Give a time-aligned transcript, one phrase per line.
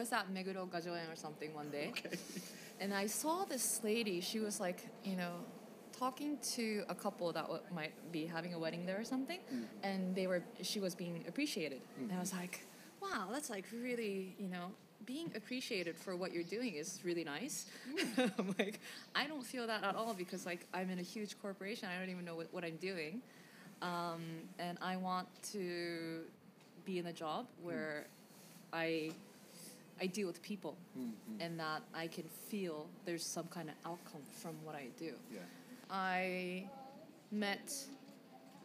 [0.00, 1.92] was at Meguro Gajoen or something one day,
[2.80, 4.20] and I saw this lady.
[4.20, 5.34] She was like, you know,
[5.92, 9.64] talking to a couple that w- might be having a wedding there or something, mm-hmm.
[9.82, 10.42] and they were.
[10.62, 12.40] She was being appreciated, and I was mm-hmm.
[12.40, 12.66] like,
[13.02, 14.66] wow, that's like really, you know.
[15.06, 17.66] Being appreciated for what you're doing is really nice.
[17.88, 18.32] Mm.
[18.38, 18.80] I'm like,
[19.14, 21.88] I don't feel that at all because like I'm in a huge corporation.
[21.88, 23.22] I don't even know what, what I'm doing
[23.82, 24.20] um,
[24.58, 26.20] and I want to
[26.84, 28.78] be in a job where mm.
[28.78, 29.12] I
[30.00, 30.76] I deal with people
[31.40, 35.12] and that I can feel there's some kind of outcome from what I do.
[35.32, 35.40] Yeah.
[35.90, 36.64] I
[37.30, 37.72] met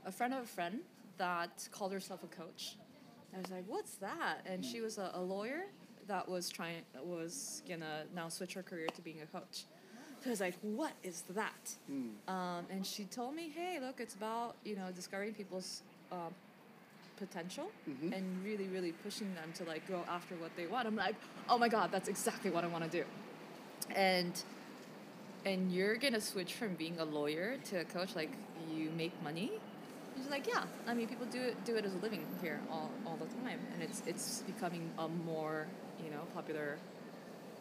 [0.06, 0.80] a friend of a friend
[1.18, 2.76] that called herself a coach.
[3.36, 5.66] I was like, "What's that?" And she was a, a lawyer
[6.08, 9.66] that was trying was gonna now switch her career to being a coach.
[10.22, 11.76] So I was like, "What is that?"
[12.28, 16.34] Um, and she told me, "Hey, look, it's about you know discovering people's um,
[17.18, 18.14] potential mm-hmm.
[18.14, 21.16] and really, really pushing them to like go after what they want." I'm like,
[21.50, 23.04] "Oh my god, that's exactly what I want to do."
[23.96, 24.42] And
[25.46, 28.32] and you're gonna switch from being a lawyer to a coach, like
[28.74, 29.52] you make money.
[30.18, 30.64] She's like, yeah.
[30.88, 33.60] I mean, people do it do it as a living here all, all the time,
[33.74, 35.68] and it's it's becoming a more
[36.04, 36.78] you know popular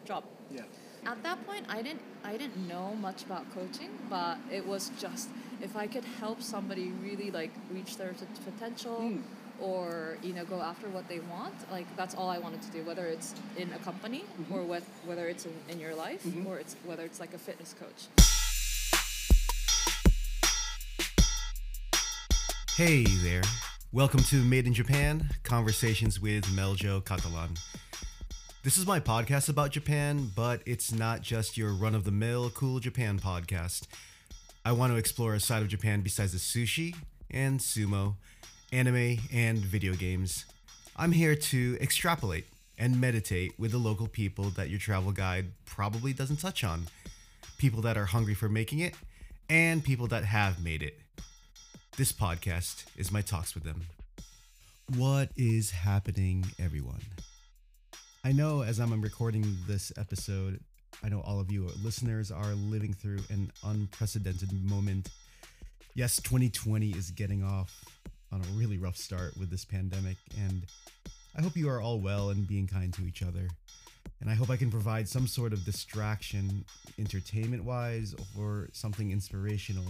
[0.05, 0.23] job.
[0.51, 0.61] Yeah.
[1.05, 5.29] At that point, I didn't I didn't know much about coaching, but it was just
[5.61, 8.97] if I could help somebody really like reach their t- potential.
[9.01, 9.21] Hmm.
[9.61, 11.53] Or you know, go after what they want.
[11.71, 12.83] Like that's all I wanted to do.
[12.83, 14.53] Whether it's in a company, mm-hmm.
[14.53, 16.47] or with, whether it's in, in your life, mm-hmm.
[16.47, 18.07] or it's whether it's like a fitness coach.
[22.75, 23.43] Hey there.
[23.93, 27.51] Welcome to Made in Japan Conversations with Meljo Catalan.
[28.63, 32.49] This is my podcast about Japan, but it's not just your run of the mill
[32.49, 33.83] cool Japan podcast.
[34.65, 36.95] I want to explore a side of Japan besides the sushi
[37.31, 38.15] and sumo,
[38.71, 40.45] anime, and video games.
[40.95, 42.45] I'm here to extrapolate
[42.77, 46.87] and meditate with the local people that your travel guide probably doesn't touch on.
[47.57, 48.95] People that are hungry for making it,
[49.49, 50.99] and people that have made it.
[51.97, 53.83] This podcast is my talks with them.
[54.97, 57.01] What is happening, everyone?
[58.23, 60.59] I know as I'm recording this episode,
[61.03, 65.09] I know all of you listeners are living through an unprecedented moment.
[65.93, 67.85] Yes, 2020 is getting off
[68.31, 70.65] on a really rough start with this pandemic, and
[71.37, 73.47] I hope you are all well and being kind to each other.
[74.21, 76.63] And I hope I can provide some sort of distraction,
[76.97, 79.85] entertainment wise, or something inspirational.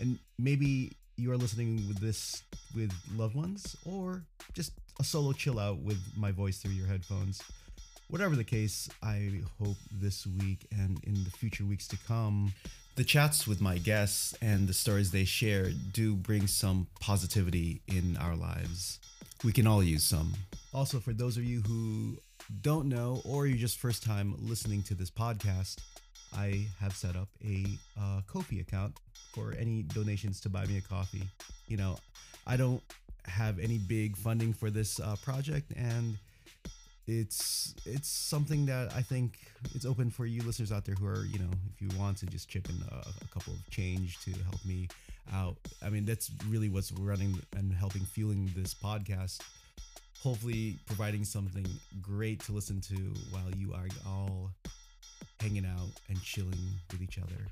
[0.00, 2.42] And maybe you are listening with this
[2.74, 7.40] with loved ones, or just a solo chill out with my voice through your headphones.
[8.08, 12.52] Whatever the case, I hope this week and in the future weeks to come,
[12.94, 18.16] the chats with my guests and the stories they share do bring some positivity in
[18.18, 18.98] our lives.
[19.44, 20.34] We can all use some.
[20.74, 22.18] Also, for those of you who
[22.60, 25.78] don't know, or you're just first time listening to this podcast,
[26.36, 27.66] I have set up a
[27.98, 28.96] uh, Ko-fi account
[29.34, 31.24] for any donations to buy me a coffee.
[31.66, 31.96] You know,
[32.46, 32.82] I don't
[33.24, 36.18] have any big funding for this uh, project, and
[37.20, 39.38] it's it's something that I think
[39.74, 42.26] it's open for you listeners out there who are you know if you want to
[42.26, 44.88] just chip in a, a couple of change to help me
[45.32, 45.56] out.
[45.84, 49.40] I mean that's really what's running and helping fueling this podcast.
[50.22, 51.66] Hopefully, providing something
[52.00, 52.94] great to listen to
[53.30, 54.50] while you are all
[55.40, 57.48] hanging out and chilling with each other.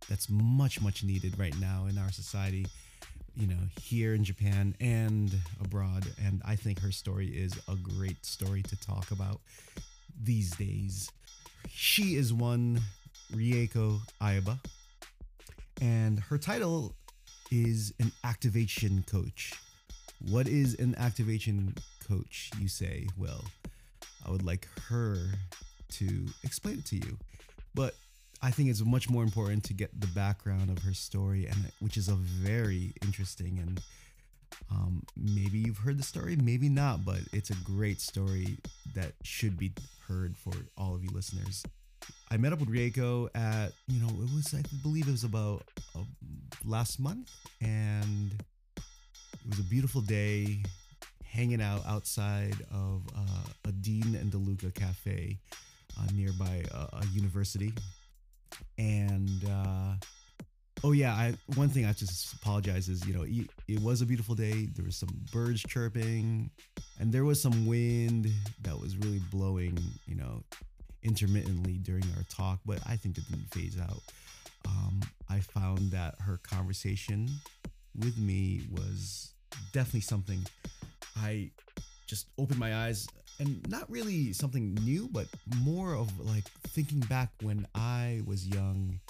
[0.09, 2.67] that's much, much needed right now in our society
[3.37, 6.07] you know, here in Japan and abroad.
[6.25, 9.41] And I think her story is a great story to talk about
[10.23, 11.11] these days.
[11.69, 12.81] She is one
[13.33, 14.59] Rieko Aiba,
[15.81, 16.95] and her title
[17.55, 19.53] is an activation coach.
[20.29, 21.75] What is an activation
[22.09, 23.07] coach, you say?
[23.17, 23.45] Well,
[24.27, 25.19] I would like her
[25.93, 27.17] to explain it to you.
[27.75, 27.95] But
[28.43, 31.97] I think it's much more important to get the background of her story, and which
[31.97, 33.81] is a very interesting and
[34.71, 38.57] um, maybe you've heard the story, maybe not, but it's a great story
[38.95, 39.73] that should be
[40.09, 41.65] heard for all of you listeners.
[42.31, 45.63] I met up with Rieko at you know it was I believe it was about
[45.97, 46.01] uh,
[46.65, 47.31] last month,
[47.61, 48.33] and
[48.77, 50.63] it was a beautiful day,
[51.25, 55.39] hanging out outside of uh, a Dean and DeLuca cafe
[55.99, 57.73] uh, nearby a, a university
[58.79, 59.95] and uh,
[60.83, 64.07] Oh yeah, I one thing I just apologize is you know it, it was a
[64.07, 64.67] beautiful day.
[64.67, 66.51] There was some birds chirping,
[67.01, 68.31] and there was some wind
[68.63, 69.79] that was really blowing.
[70.07, 70.43] You know,
[71.05, 74.03] intermittently during our talk, but I think it didn't phase out.
[74.67, 77.29] Um, I found that her conversation
[77.99, 79.33] with me was
[79.73, 80.41] definitely something
[81.17, 81.51] I
[82.07, 83.07] just opened my eyes
[83.39, 85.27] and not really something new, but
[85.63, 89.01] more of like thinking back when I was young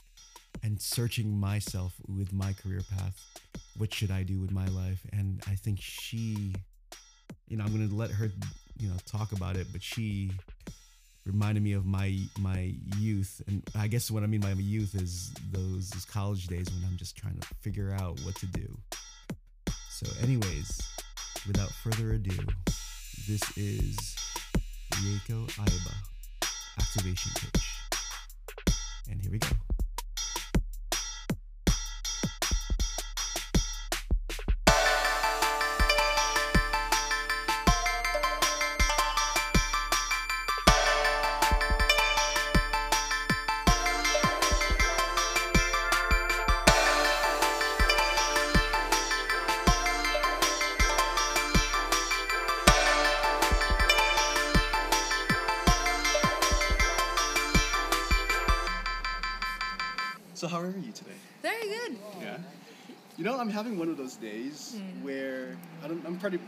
[0.63, 3.21] and searching myself with my career path.
[3.77, 5.01] What should I do with my life?
[5.13, 6.55] And I think she,
[7.49, 8.31] you know, I'm gonna let her,
[8.79, 10.33] you know, talk about it, but she
[11.27, 13.43] reminded me of my my youth.
[13.47, 16.89] And i guess what i mean by my youth is those, those college days when
[16.89, 18.77] i'm just trying to figure out what to do.
[19.91, 20.81] So anyways
[21.47, 22.37] without further ado
[23.29, 23.97] this is
[24.93, 25.95] Rieko Aiba,
[26.79, 27.65] activation coach.
[29.11, 29.64] And here we go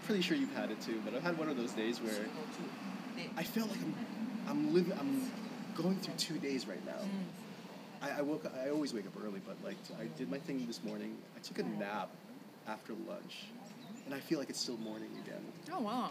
[0.06, 2.26] pretty pretty sure you've had it too, but I've had one of those days where
[3.37, 3.94] I feel like I'm
[4.49, 5.31] I'm living I'm
[5.75, 7.00] going through two days right now.
[8.00, 10.82] I, I woke I always wake up early, but like I did my thing this
[10.85, 11.17] morning.
[11.37, 12.11] I took a nap
[12.69, 13.47] after lunch,
[14.05, 15.43] and I feel like it's still morning again.
[15.73, 16.11] Oh wow.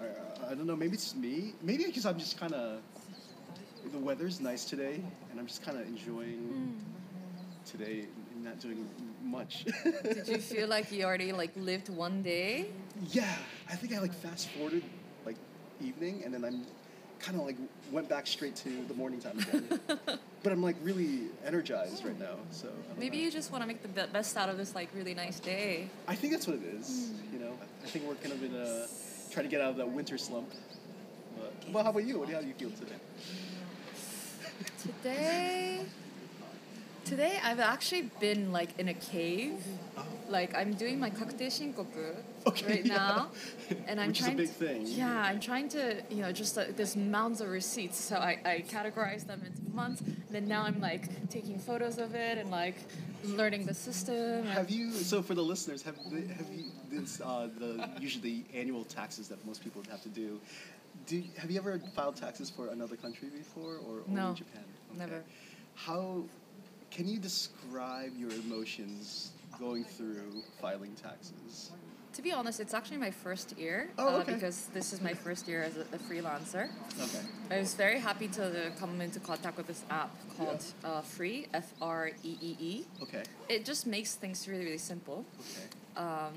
[0.00, 0.76] I, uh, I don't know.
[0.76, 1.54] Maybe it's me.
[1.62, 2.80] Maybe because I'm just kind of.
[3.90, 6.70] The weather's nice today, and I'm just kind of enjoying hmm.
[7.66, 8.88] today and not doing
[9.24, 9.64] much.
[10.04, 12.68] Did you feel like you already like lived one day?
[13.10, 13.36] Yeah,
[13.70, 14.82] I think I like fast forwarded
[15.24, 15.36] like
[15.80, 16.62] evening, and then I'm
[17.18, 17.56] kind of like
[17.90, 19.80] went back straight to the morning time again.
[20.42, 22.68] but I'm like really energized right now, so.
[22.98, 23.24] Maybe know.
[23.24, 25.88] you just want to make the best out of this like really nice day.
[26.08, 26.88] I think that's what it is.
[26.88, 27.32] Mm.
[27.32, 27.52] You know,
[27.82, 28.86] I think we're kind of in a
[29.32, 30.50] trying to get out of that winter slump.
[31.36, 32.18] But, well, how about you?
[32.18, 32.94] What how do you feel today?
[34.82, 35.80] Today,
[37.04, 39.62] today I've actually been like in a cave.
[40.28, 42.16] Like I'm doing my kakutei shinkoku
[42.46, 42.94] Okay, right yeah.
[42.96, 43.30] now,
[43.86, 44.82] and I'm Which is a trying big to, thing.
[44.86, 48.64] Yeah, I'm trying to you know just like there's mounds of receipts, so I, I
[48.66, 50.00] categorize them into months.
[50.00, 52.76] And then now I'm like taking photos of it and like
[53.24, 54.44] learning the system.
[54.46, 54.90] Have you?
[54.90, 56.64] So for the listeners, have they, have you?
[56.90, 60.40] This uh, the usually annual taxes that most people have to do.
[61.06, 64.64] Do have you ever filed taxes for another country before, or only No, Japan?
[64.96, 65.22] never.
[65.74, 66.24] How
[66.94, 71.72] can you describe your emotions going through filing taxes?
[72.14, 74.34] To be honest, it's actually my first year Oh, uh, okay.
[74.34, 76.68] because this is my first year as a, a freelancer.
[77.00, 77.20] Okay.
[77.50, 81.46] I was very happy to uh, come into contact with this app called uh, Free,
[81.54, 82.84] F R E E E.
[83.02, 83.22] Okay.
[83.48, 85.24] It just makes things really, really simple.
[85.40, 86.04] Okay.
[86.06, 86.34] Um,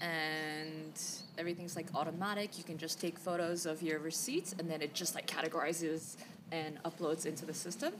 [0.00, 0.98] and
[1.36, 2.56] everything's like automatic.
[2.56, 6.16] You can just take photos of your receipts and then it just like categorizes
[6.52, 7.92] and uploads into the system.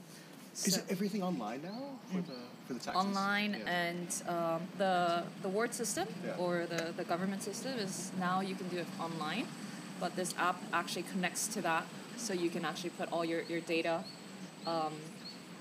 [0.53, 1.81] Is So- everything online now
[2.11, 2.95] for the for the taxes?
[3.05, 3.79] online Yeah.
[3.81, 6.35] and um, the the ward system Yeah.
[6.43, 9.47] or the, the government system is now you can do it online
[9.99, 11.83] but this app actually connects to that
[12.17, 14.03] so you can actually put all your, your data
[14.67, 14.93] um,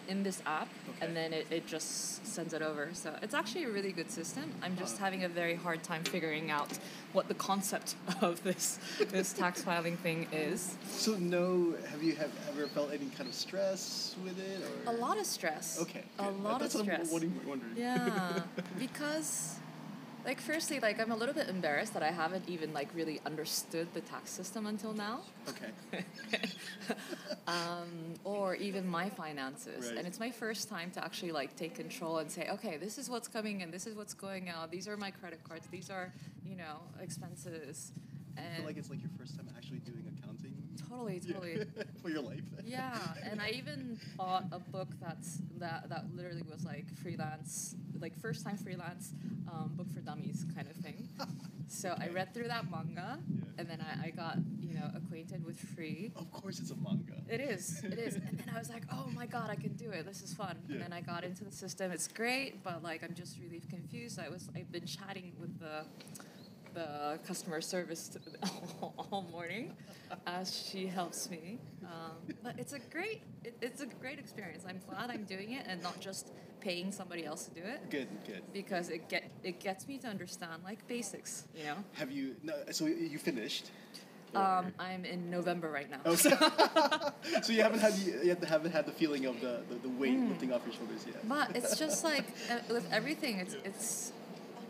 [0.09, 1.07] in this app Okay.
[1.07, 4.45] and then it, it just sends it over so it's actually a really good system
[4.63, 5.05] i'm just Wow.
[5.07, 6.71] having a very hard time figuring out
[7.13, 8.79] what the concept of this
[9.11, 13.35] this tax filing thing is So no, have you have ever felt any kind of
[13.35, 14.93] stress with it or?
[14.93, 16.03] a lot of stress Okay.
[16.19, 17.49] a lot That's of what stress I'm wondering.
[17.49, 17.73] wondering.
[17.77, 18.43] Yeah,
[18.79, 19.57] because
[20.25, 23.89] like firstly, like I'm a little bit embarrassed that I haven't even like really understood
[23.95, 25.71] the tax system until now, okay.
[27.47, 29.89] um, or even my finances.
[29.89, 29.99] Right.
[29.99, 33.09] And it's my first time to actually like take control and say, okay, this is
[33.09, 36.13] what's coming in, this is what's going out, these are my credit cards, these are
[36.45, 37.93] you know expenses,
[38.37, 40.55] And I feel like it's like your first time actually doing accounting.
[40.89, 41.35] totally, Yeah.
[41.35, 41.65] totally.
[42.03, 42.41] for your life.
[42.65, 48.19] Yeah, and I even bought a book that's that that literally was like freelance, like
[48.21, 49.13] first time freelance
[49.51, 51.09] um, book for dummies kind of thing.
[51.73, 53.45] So I read through that manga, Yeah.
[53.59, 56.11] and then I, I got you know acquainted with free.
[56.17, 57.23] Of course, it's a manga.
[57.29, 59.89] It is, it is, and then I was like, oh my god, I can do
[59.93, 60.05] it.
[60.05, 60.57] This is fun.
[60.67, 60.73] Yeah.
[60.75, 61.93] And then I got into the system.
[61.93, 64.19] It's great, but like I'm just really confused.
[64.19, 65.85] I was I've been chatting with the
[66.75, 68.17] the customer service
[68.81, 69.75] all morning
[70.27, 71.59] as she helps me.
[71.85, 74.65] Um, but it's a great it, it's a great experience.
[74.69, 78.09] I'm glad I'm doing it and not just paying somebody else to do it Good,
[78.27, 78.43] good.
[78.53, 81.49] because it get it gets me to understand like basics.
[81.57, 81.77] You know.
[81.95, 82.37] Have you?
[82.43, 83.71] No, so you finished?
[84.33, 85.99] Um, I'm in November right now.
[86.05, 86.31] Oh, so,
[87.43, 90.17] so you haven't had the, you haven't had the feeling of the, the, the weight
[90.17, 90.29] Mm.
[90.29, 91.29] lifting off your shoulders yet.
[91.29, 94.13] But it's just like uh, with everything, it's it's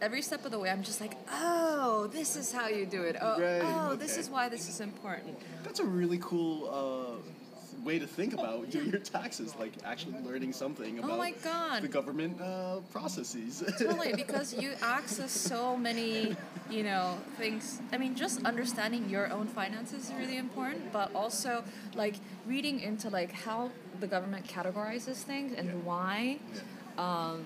[0.00, 0.70] every step of the way.
[0.70, 3.16] I'm just like, oh, this is how you do it.
[3.20, 5.38] Oh, Right, oh, this is why this is important.
[5.62, 10.52] That's a really cool uh, way to think about your, your taxes, like actually learning
[10.52, 11.82] something about Oh my God.
[11.82, 13.62] the government uh, processes.
[13.78, 16.36] Totally, because you access so many,
[16.70, 17.80] you know, things.
[17.92, 21.64] I mean, just understanding your own finances is really important, but also
[21.94, 22.16] like
[22.46, 25.74] reading into like how the government categorizes things and Yeah.
[25.84, 26.38] why.
[26.54, 26.60] Yeah.
[27.02, 27.44] Um,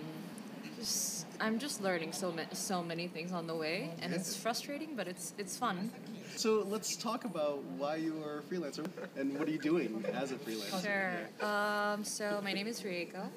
[0.78, 4.96] just, I'm just learning so many so many things on the way, and it's frustrating,
[4.96, 5.90] but it's it's fun.
[6.36, 8.86] So let's talk about why you are a freelancer
[9.16, 10.82] and what are you doing as a freelancer?
[10.82, 11.48] Sure.
[11.48, 13.28] Um, so my name is Rieko.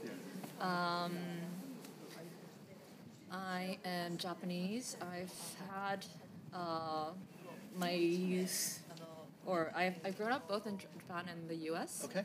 [0.60, 1.16] Um,
[3.32, 4.98] I am Japanese.
[5.02, 5.34] I've
[5.72, 6.06] had
[6.54, 7.12] uh,
[7.78, 8.80] my youth,
[9.46, 12.02] or I've, I've grown up both in Japan and the U.S.
[12.06, 12.24] Okay.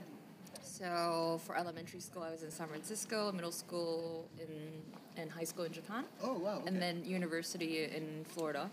[0.63, 3.31] So for elementary school, I was in San Francisco.
[3.33, 4.83] Middle school in
[5.17, 6.57] and high school in Japan, Oh wow.
[6.57, 6.69] Okay.
[6.69, 8.71] and then university in Florida.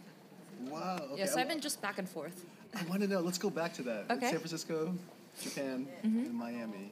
[0.68, 0.98] wow.
[1.12, 1.20] Okay.
[1.20, 2.46] Yeah, so I, I've been just back and forth.
[2.76, 3.20] I want to know.
[3.20, 4.06] Let's go back to that.
[4.06, 4.14] Okay.
[4.16, 4.26] Mm-hmm.
[4.28, 4.94] San Francisco,
[5.42, 6.92] Japan, and Miami.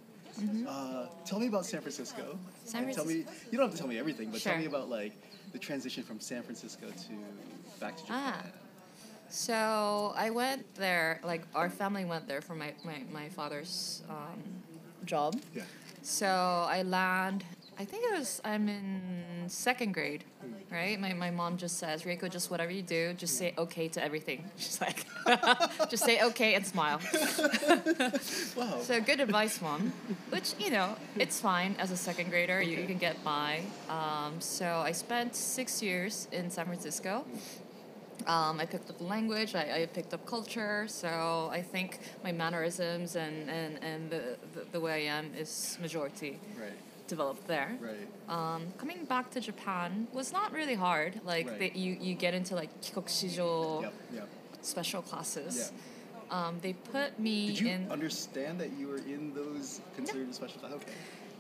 [0.68, 2.38] Uh, tell me about San Francisco.
[2.63, 3.25] San And tell me.
[3.51, 5.13] You don't have to tell me everything, but tell me about like
[5.51, 7.13] the transition from San Francisco to
[7.80, 8.34] back to Japan.
[8.36, 8.44] Ah.
[9.30, 14.42] So I went there, like our family went there for my, my, my father's um,
[15.06, 15.36] job.
[15.54, 15.63] Yeah.
[16.01, 17.44] So I land,
[17.79, 20.24] I think it was, I'm in second grade,
[20.72, 21.00] right?
[21.00, 24.50] My, my mom just says, Rieko, just whatever you do, just say okay to everything.
[24.57, 25.05] She's like,
[25.89, 27.00] just say okay and smile.
[28.55, 28.79] Wow.
[28.81, 29.93] So good advice, mom.
[30.29, 32.62] Which you know, it's fine as a second grader.
[32.62, 33.62] You, you can get by.
[33.89, 37.24] Um, so I spent six years in San Francisco.
[38.25, 39.53] Um, I picked up the language.
[39.53, 40.86] I, I picked up culture.
[40.88, 45.77] So I think my mannerisms and and, and the, the, the way I am is
[45.79, 46.72] majority right
[47.08, 47.78] developed there.
[47.80, 48.08] Right.
[48.30, 51.22] Um, coming back to Japan was not really hard.
[51.24, 51.60] Like right.
[51.60, 54.30] they, you, you get into like kikokushijo yep, yep.
[54.62, 55.72] special classes.
[55.72, 55.80] Yeah.
[56.30, 57.92] Um, they put me Did you in.
[57.92, 60.34] Understand that you were in those considered yeah.
[60.34, 60.82] special classes.
[60.82, 60.92] Okay.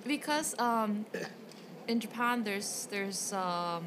[0.05, 1.05] Because um,
[1.87, 3.83] in Japan, there's there's um,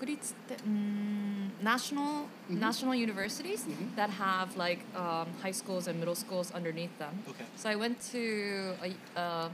[0.00, 2.58] mm, national mm-hmm.
[2.58, 3.94] national universities mm-hmm.
[3.96, 7.22] that have like um, high schools and middle schools underneath them.
[7.28, 7.44] Okay.
[7.56, 9.50] So I went to a, a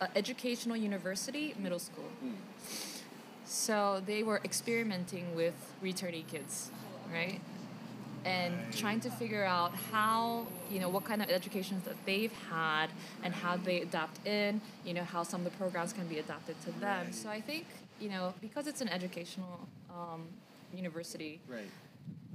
[0.00, 2.10] uh, educational university middle school.
[2.24, 2.34] Mm.
[3.44, 6.70] So they were experimenting with returnee kids,
[7.12, 7.40] right?
[8.24, 12.88] And trying to figure out how, you know, what kind of educations that they've had
[13.22, 16.60] and how they adapt in, you know, how some of the programs can be adapted
[16.62, 17.06] to them.
[17.06, 17.14] Right.
[17.14, 17.66] So I think,
[18.00, 20.26] you know, because it's an educational um,
[20.74, 21.70] university, Right.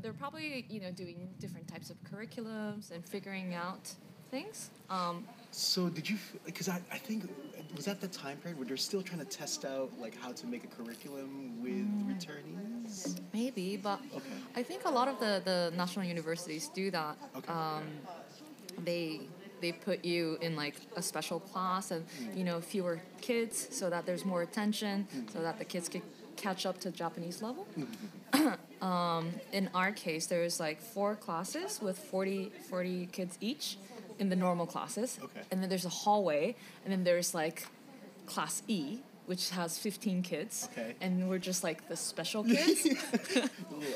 [0.01, 3.93] they're probably, you know, doing different types of curriculums and figuring out
[4.31, 4.69] things.
[4.89, 6.17] Um, So did you?
[6.45, 7.29] Because I, I think
[7.75, 10.45] was that the time period where they're still trying to test out like how to
[10.47, 13.19] make a curriculum with returnees.
[13.33, 14.25] Maybe, but Okay.
[14.55, 17.17] I think a lot of the, the national universities do that.
[17.37, 17.51] Okay.
[17.51, 17.83] Um,
[18.83, 19.21] they
[19.61, 22.37] they put you in like a special class and Hmm.
[22.37, 26.01] you know fewer kids so that there's more attention so that the kids can
[26.35, 27.65] catch up to Japanese level.
[28.33, 28.47] Hmm.
[28.83, 33.77] um, in our case, there's like four classes with 40, 40 kids each
[34.19, 35.19] in the normal classes.
[35.23, 35.41] Okay.
[35.51, 37.67] And then there's a hallway, and then there's like
[38.25, 40.67] class E, which has 15 kids.
[40.71, 40.95] Okay.
[40.99, 42.83] And we're just like the special kids.
[42.85, 43.49] little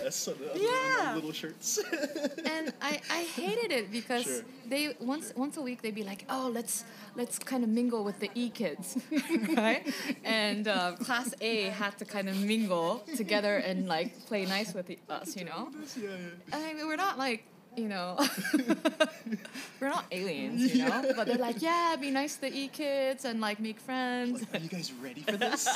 [0.05, 1.15] S on the, on on the Yeah.
[1.15, 1.77] little shirts.
[2.45, 4.41] and I, I hated it because Sure.
[4.69, 8.19] they once once a week they'd be like, oh let's let's kind of mingle with
[8.19, 8.97] the E kids,
[9.57, 9.83] right?
[10.23, 14.87] And uh, class A had to kind of mingle together and like play nice with
[14.87, 15.69] the, us, you know.
[16.01, 16.09] yeah,
[16.49, 16.55] yeah.
[16.69, 17.43] I mean, we're not like
[17.75, 18.17] you know,
[19.79, 21.13] we're not aliens, you know.
[21.15, 24.41] But they're like, yeah, be nice to the E kids and like make friends.
[24.41, 25.67] Like, are you guys ready for this?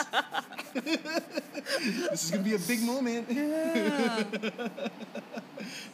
[0.73, 3.27] this is gonna be a big moment.
[3.29, 4.23] Yeah.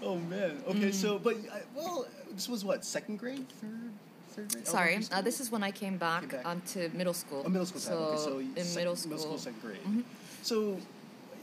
[0.01, 0.61] Oh man.
[0.67, 3.91] Okay, so but I, well, this was what second grade, third,
[4.35, 4.67] third grade.
[4.67, 6.45] Sorry, uh, this is when I came back, Came back.
[6.45, 7.43] Um, to middle school.
[7.45, 7.93] Oh, middle school time.
[7.97, 9.83] okay, so in sec- middle school, middle school, second grade.
[9.83, 10.03] Mhm.
[10.43, 10.77] So,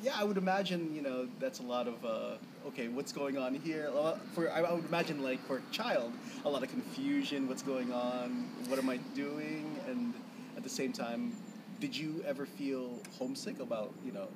[0.02, 3.54] yeah, I would imagine you know that's a lot of uh, okay, what's going on
[3.54, 3.90] here?
[4.34, 6.12] For I, I would imagine like for a child,
[6.44, 7.48] a lot of confusion.
[7.48, 8.48] What's going on?
[8.68, 9.76] What am I doing?
[9.88, 10.14] And
[10.56, 11.32] at the same time,
[11.80, 14.28] did you ever feel homesick about you know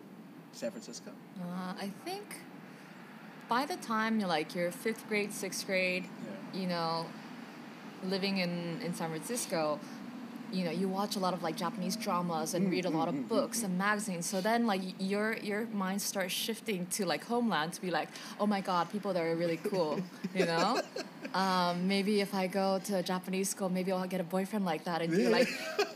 [0.53, 1.11] San Francisco?
[1.41, 2.37] Uh, I think
[3.49, 6.05] by the time you're like you're fifth grade, sixth grade,
[6.55, 6.61] Yeah.
[6.61, 7.07] you know,
[8.05, 9.79] living in, in San Francisco,
[10.53, 12.95] you know you watch a lot of like Japanese dramas and mm, read a mm,
[12.95, 14.27] lot of mm, books and magazines.
[14.27, 18.09] So then like your your mind starts shifting to like homeland to be like,
[18.41, 20.01] oh my god, people there are really cool,
[20.35, 20.81] you know.
[21.35, 24.85] Um, maybe if I go to a Japanese school, maybe I'll get a boyfriend like
[24.85, 25.49] that and be like,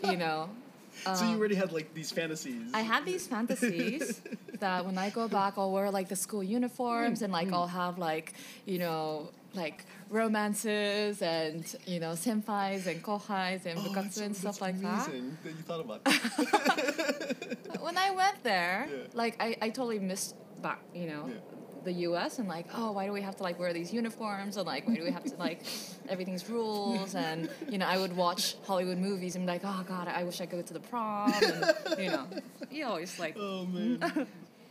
[0.05, 0.51] you know.
[1.15, 2.71] so you um, already had like these fantasies.
[2.75, 4.21] I had these fantasies
[4.59, 7.99] that when I go back, I'll wear like the school uniforms and like I'll have
[7.99, 8.35] like
[8.67, 14.61] you know like romances and you know senpais and kohais and Oh, bukatsu and stuff
[14.61, 15.09] like that.
[15.09, 17.81] amazing that you thought about that.
[17.81, 18.97] When I went there, Yeah.
[19.15, 21.25] like I, I totally missed back you know.
[21.29, 21.35] Yeah.
[21.83, 22.39] The U.S.
[22.39, 24.97] and like, oh, why do we have to like wear these uniforms and like, why
[24.97, 25.61] do we have to like,
[26.11, 30.07] everything's rules and you know, I would watch Hollywood movies and be like, oh God,
[30.07, 32.27] I wish I could go to the prom and you know,
[32.71, 33.99] you always like, oh man,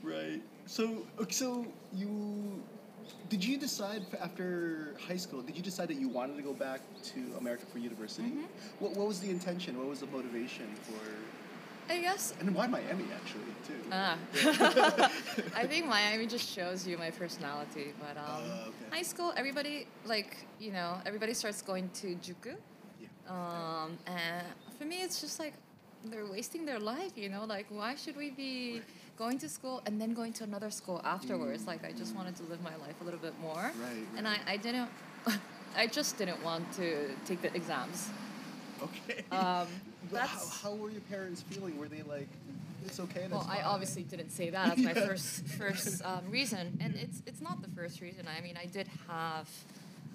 [0.04, 0.40] right.
[0.68, 0.84] So
[1.32, 2.62] so you
[3.30, 5.42] did you decide after high school?
[5.42, 6.82] Did you decide that you wanted to go back
[7.14, 8.30] to America for university?
[8.30, 8.44] Mm-hmm.
[8.80, 9.78] What, what was the intention?
[9.78, 11.00] What was the motivation for?
[11.92, 13.82] I guess And why Miami actually too?
[13.92, 14.16] Ah.
[15.56, 17.94] I think Miami just shows you my personality.
[18.00, 18.98] But um, Ah, okay.
[18.98, 22.56] high school, everybody like you know everybody starts going to juku,
[23.02, 23.08] yeah.
[23.28, 24.46] um, and
[24.78, 25.54] for me it's just like
[26.06, 27.14] they're wasting their life.
[27.16, 28.84] You know, like why should we be
[29.20, 31.68] going to school and then going to another school afterwards?
[31.68, 33.72] Like I just wanted to live my life a little bit more.
[33.88, 34.90] Right, And I, I didn't.
[35.78, 38.10] I just didn't want to take the exams.
[38.82, 39.24] Okay.
[39.32, 39.68] Um,
[40.12, 41.78] how, that's how were your parents feeling?
[41.78, 42.30] Were they like,
[42.86, 43.28] it's okay?
[43.30, 45.06] Well, I obviously didn't say that as my Yeah.
[45.08, 48.26] first first um, reason, and it's it's not the first reason.
[48.36, 49.48] I mean, I did have,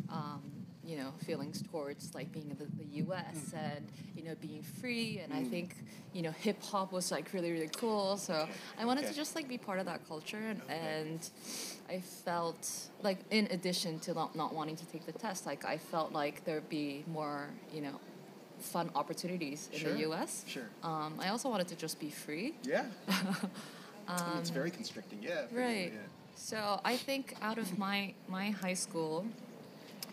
[0.09, 0.41] um,
[0.87, 3.53] you know, feelings towards like being in the, the U.S.
[3.55, 3.77] Mm.
[3.77, 3.87] and
[4.17, 5.77] you know being free, and I think
[6.13, 8.17] you know hip hop was like really really cool.
[8.17, 8.47] So
[8.79, 9.13] I wanted Okay.
[9.13, 11.31] to just like be part of that culture, and, and
[11.89, 12.69] I felt
[13.03, 16.45] like in addition to not, not wanting to take the test, like I felt like
[16.45, 18.01] there'd be more you know
[18.59, 20.45] fun opportunities in Sure, the U.S.
[20.47, 20.69] sure.
[20.83, 22.55] Um, I also wanted to just be free.
[22.63, 22.85] Yeah.
[24.09, 25.19] Oh, it's very constricting.
[25.23, 25.41] Yeah.
[25.51, 25.93] Um, Right.
[25.93, 26.01] yeah.
[26.37, 29.25] So I think out of my my high school,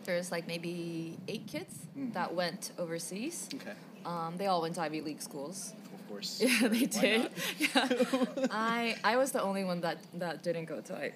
[0.04, 2.14] there's like maybe eight kids Mm.
[2.14, 3.50] that went overseas.
[3.56, 3.74] Okay.
[4.06, 5.74] Um, they all went to Ivy League schools.
[5.94, 6.42] Of course.
[6.44, 7.30] Yeah, they Why did.
[7.60, 8.48] Yeah.
[8.52, 11.12] I I was the only one that that didn't go to I,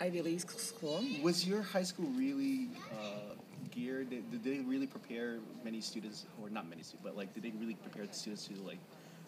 [0.00, 1.02] Ivy League school.
[1.22, 3.34] Was your high school really uh,
[3.70, 4.10] geared?
[4.10, 7.52] Did, did they really prepare many students, or not many students, but like, did they
[7.60, 8.78] really prepare the students to like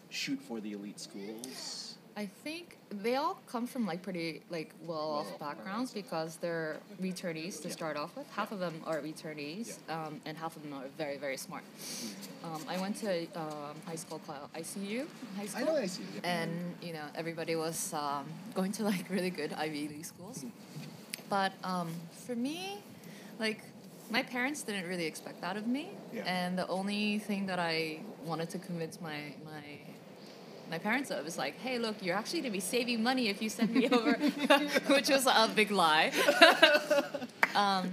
[0.09, 1.84] shoot for the elite schools?
[2.17, 7.69] I think they all come from like pretty like well-off backgrounds because they're returnees to
[7.69, 8.25] start off with.
[8.31, 11.63] Half of them are returnees, um, and half of them are very very smart.
[12.43, 16.03] Um, I went to um, high school called ICU high school, know I see.
[16.23, 16.41] yeah.
[16.41, 16.51] and
[16.81, 20.45] you know everybody was um, going to like really good Ivy League schools.
[21.29, 21.89] But um,
[22.25, 22.77] for me,
[23.39, 23.59] like
[24.09, 26.23] my parents didn't really expect that of me, Yeah.
[26.25, 29.63] and the only thing that I wanted to convince my my
[30.69, 33.49] my parents of is like, hey, look, you're actually gonna be saving money if you
[33.49, 34.13] send me over,
[34.87, 36.11] which was a big lie.
[37.55, 37.91] um,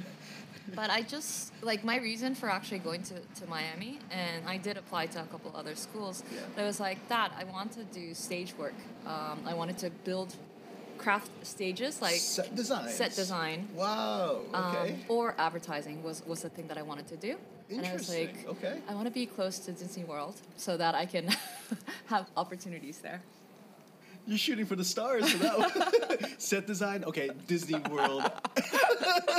[0.75, 4.77] but I just like my reason for actually going to, to Miami, and I did
[4.77, 6.23] apply to a couple other schools.
[6.33, 6.41] Yeah.
[6.57, 7.33] There was like that.
[7.39, 8.75] I want to do stage work.
[9.07, 10.35] Um, I wanted to build
[11.03, 12.89] craft stages, like set design.
[12.89, 13.69] set design.
[13.75, 14.41] Wow.
[14.55, 14.97] um, Okay.
[15.09, 17.37] or advertising was, was the thing that I wanted to do.
[17.71, 18.49] And I was like, Interesting.
[18.49, 18.79] Okay.
[18.89, 21.29] I want to be close to Disney World so that I can
[22.07, 23.21] have opportunities there.
[24.27, 26.31] You're shooting for the stars for that one.
[26.39, 27.03] Set design.
[27.05, 28.23] Okay, Disney World.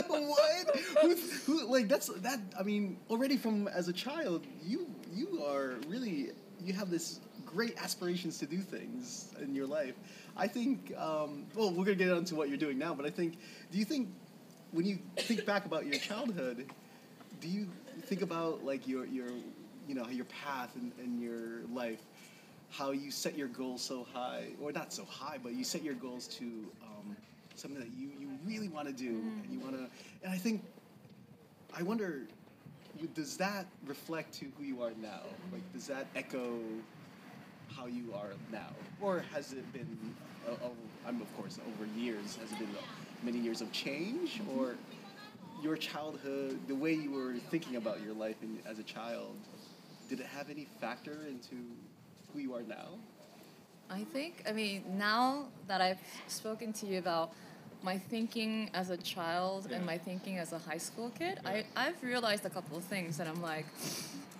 [0.07, 0.77] what?
[1.01, 2.39] Who, who, like that's that.
[2.59, 7.77] I mean, already from as a child, you you are really you have this great
[7.81, 9.95] aspirations to do things in your life.
[10.35, 10.93] I think.
[10.97, 13.37] Um, well, we're gonna get onto what you're doing now, but I think.
[13.71, 14.09] Do you think
[14.71, 16.69] when you think back about your childhood,
[17.39, 17.67] do you
[18.03, 19.27] think about like your your
[19.87, 22.01] you know your path and, in your life?
[22.73, 25.93] how you set your goals so high, or not so high, but you set your
[25.93, 26.45] goals to
[26.81, 27.15] um,
[27.55, 29.87] something that you, you really want to do, and you want to.
[30.23, 30.63] And I think,
[31.77, 32.23] I wonder,
[33.13, 35.21] does that reflect to who you are now?
[35.51, 36.57] Like, does that echo
[37.75, 38.69] how you are now,
[39.01, 39.97] or has it been?
[40.47, 40.73] Uh, over,
[41.07, 42.35] I'm of course over years.
[42.37, 42.81] Has it been uh,
[43.23, 44.75] many years of change, or
[45.61, 49.35] your childhood, the way you were thinking about your life in, as a child,
[50.09, 51.55] did it have any factor into
[52.33, 52.89] who you are now?
[53.89, 57.31] I think, I mean, now that I've spoken to you about
[57.83, 59.77] my thinking as a child Yeah.
[59.77, 61.49] and my thinking as a high school kid, Yeah.
[61.49, 63.65] I, I've realized a couple of things, and I'm like,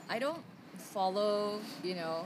[0.10, 0.41] I don't
[0.78, 2.26] follow, you know,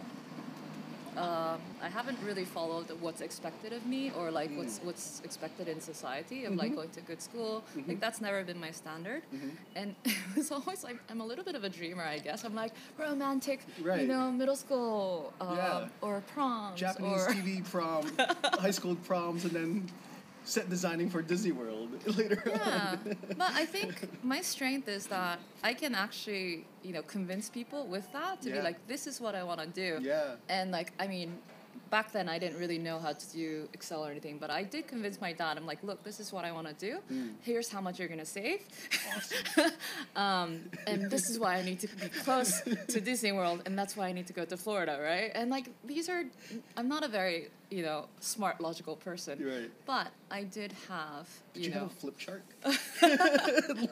[1.17, 5.81] um, I haven't really followed what's expected of me or like what's what's expected in
[5.81, 7.63] society of like going to good school.
[7.87, 9.23] Like that's never been my standard,
[9.75, 12.43] and it was always like I'm a little bit of a dreamer, I guess.
[12.45, 14.01] I'm like romantic, Right.
[14.01, 15.87] you know, middle school um, Yeah.
[16.01, 18.05] or proms Japanese or TV prom,
[18.65, 19.89] high school proms, and then
[20.47, 23.17] set designing for Disney World later Yeah, on.
[23.37, 28.09] but I think my strength is that I can actually, you know, convince people with
[28.13, 28.55] that to Yeah.
[28.57, 29.99] be like, this is what I want to do.
[30.01, 30.35] Yeah.
[30.47, 31.37] And like, I mean,
[31.89, 34.87] back then I didn't really know how to do Excel or anything, but I did
[34.87, 35.57] convince my dad.
[35.57, 36.97] I'm like, look, this is what I want to do.
[37.07, 37.29] Hmm.
[37.41, 38.59] Here's how much you're gonna save.
[40.15, 43.95] um, and this is why I need to be close to Disney World, and that's
[43.97, 45.31] why I need to go to Florida, right?
[45.35, 46.23] And like, these are,
[46.75, 49.43] I'm not a very, you know, smart, logical person.
[49.45, 49.69] Right.
[49.85, 51.79] But I did have, Did you know.
[51.81, 52.43] have a flip chart?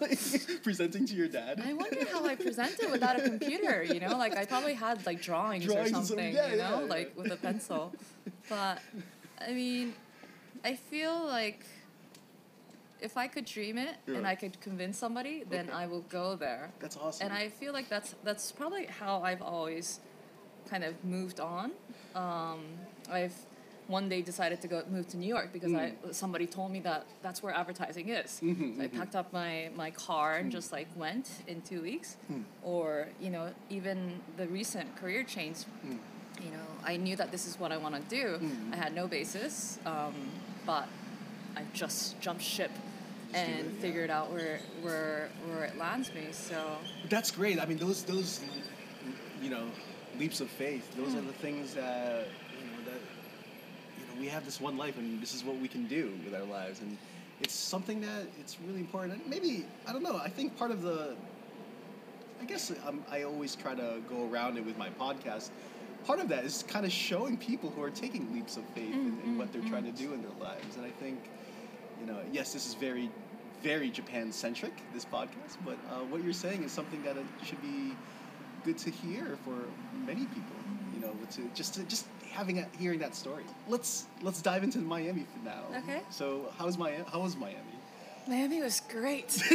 [0.02, 0.20] like,
[0.64, 1.62] presenting to your dad?
[1.66, 4.18] I wonder how I presented without a computer, you know?
[4.18, 6.86] Like I probably had like drawings, Drawings or and some- something, yeah, you know, yeah,
[6.86, 7.22] like yeah.
[7.24, 7.94] with a pencil.
[8.50, 8.80] But
[9.46, 9.94] I mean,
[10.64, 11.66] I feel like
[13.02, 15.78] if I could dream it and I could convince somebody, then Okay.
[15.78, 16.72] I will go there.
[16.80, 17.26] That's awesome.
[17.28, 20.00] And I feel like that's that's probably how I've always
[20.70, 21.72] kind of moved on.
[22.16, 22.62] Um,
[23.12, 23.36] I've
[23.88, 26.14] one day decided to go move to New York because I mm.
[26.14, 28.40] somebody told me that that's where advertising is.
[28.42, 28.98] Mhm, so I mm-hmm.
[28.98, 30.54] packed up my, my car and mm.
[30.54, 32.18] just like went in two weeks.
[32.32, 32.44] Mm.
[32.64, 35.58] Or you know even the recent career change.
[35.84, 38.40] You know I knew that this is what I want to do.
[38.74, 40.14] I had no basis, um,
[40.66, 40.88] but
[41.56, 42.72] I just jumped ship.
[43.34, 43.82] And it, yeah.
[43.82, 46.28] figured out where where where it lands me.
[46.32, 46.78] So
[47.10, 47.60] That's great.
[47.60, 48.40] I mean, those those
[49.42, 49.66] you know
[50.20, 50.96] leaps of faith.
[50.96, 51.20] Those hmm.
[51.20, 52.45] are the things that you know that you know
[54.20, 56.82] we have this one life, and this is what we can do with our lives,
[56.82, 56.98] and
[57.42, 59.22] it's something that it's really important.
[59.22, 60.18] And maybe I don't know.
[60.18, 61.16] I think part of the
[62.42, 65.50] I guess um, I always try to go around it with my podcast.
[66.06, 69.20] Part of that is kind of showing people who are taking leaps of faith in,
[69.26, 71.30] in what they're trying to do in their lives, and I think
[72.00, 73.10] you know, yes, this is very,
[73.64, 77.62] very Japan centric, this podcast, but uh, what you're saying is something that it should
[77.62, 77.94] be
[78.64, 79.56] good to hear for
[80.06, 80.56] many people.
[81.06, 83.44] Know, to just to, just having a, hearing that story.
[83.68, 85.64] Let's let's dive into Miami for now.
[85.84, 86.02] Okay.
[86.10, 87.04] So how's Miami?
[87.12, 87.60] How was Miami?
[88.28, 89.40] Miami was great.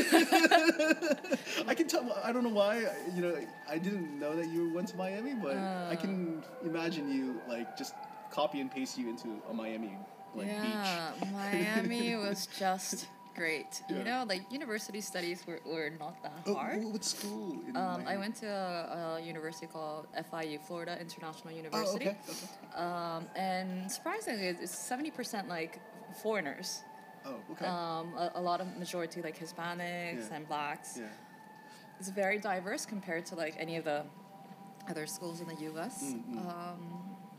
[1.67, 2.17] I can tell.
[2.23, 2.87] I don't know why.
[3.15, 3.37] You know,
[3.69, 6.67] I didn't know that you went to Miami, but I can oh.
[6.67, 7.95] imagine you like just
[8.31, 9.99] copy and paste you into a Miami
[10.35, 11.31] like yeah, beach.
[11.33, 13.83] Miami was just great.
[13.89, 13.97] Yeah.
[13.99, 16.83] You know, like university studies were, were not that Oh, hard.
[16.83, 17.57] wh- what school?
[17.75, 22.07] Um, I went to a, a university called FIU, Florida International Oh, University.
[22.09, 22.17] okay.
[22.29, 22.83] okay.
[22.85, 25.81] Um, and surprisingly, it's seventy percent like
[26.23, 26.83] foreigners.
[27.25, 27.67] Oh, okay.
[27.67, 30.37] Um, a, a lot of majority like Hispanics Yeah.
[30.37, 30.97] and blacks.
[30.99, 31.07] yeah.
[31.99, 34.05] It's very diverse compared to like any of the
[34.89, 36.03] other schools in the U.S.
[36.15, 36.81] Mm, Um,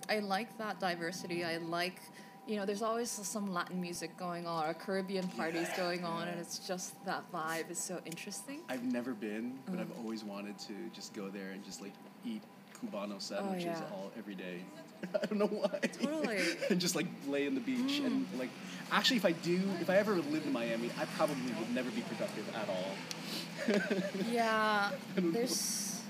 [0.09, 1.43] I like that diversity.
[1.43, 1.99] I like,
[2.47, 6.27] you know, there's always some Latin music going on or Caribbean parties Yeah, going on,
[6.27, 8.59] and it's just that vibe is so interesting.
[8.69, 9.81] I've never been, but Uh-huh.
[9.83, 11.93] I've always wanted to just go there and just like
[12.25, 12.41] eat
[12.81, 13.93] Cubano sandwiches Oh, yeah.
[13.95, 14.61] all every day.
[15.21, 15.79] I don't know why.
[16.01, 16.39] Totally.
[16.69, 18.39] and just like lay on the beach and Mm.
[18.39, 18.49] like
[18.91, 22.01] actually if I do if I ever lived in Miami, I probably would never be
[22.01, 22.91] productive at all.
[24.31, 26.00] Yeah, there's.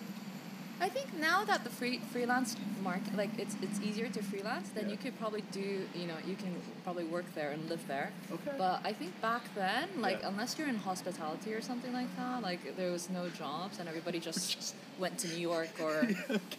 [0.81, 4.85] I think now that the free freelance market, like it's it's easier to freelance, then
[4.85, 4.91] Yeah.
[4.93, 5.67] you could probably do,
[5.99, 8.09] you know, you can probably work there and live there.
[8.31, 8.55] Okay.
[8.57, 10.29] But I think back then, like Yeah.
[10.29, 14.19] unless you're in hospitality or something like that, like there was no jobs and everybody
[14.19, 15.95] just Just- went to New York or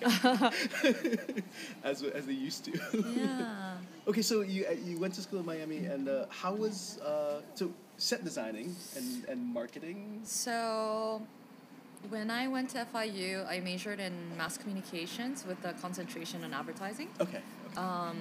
[1.91, 2.73] as as they used to.
[3.17, 3.77] yeah.
[4.11, 7.41] okay, so you uh, you went to school in Miami and uh, how was uh,
[7.55, 7.65] so
[7.99, 10.21] set designing and, and marketing?
[10.25, 11.23] So,
[12.11, 17.09] when I went to FIU, I majored in mass communications with a concentration in advertising.
[17.21, 17.41] Okay.
[17.77, 18.17] Um,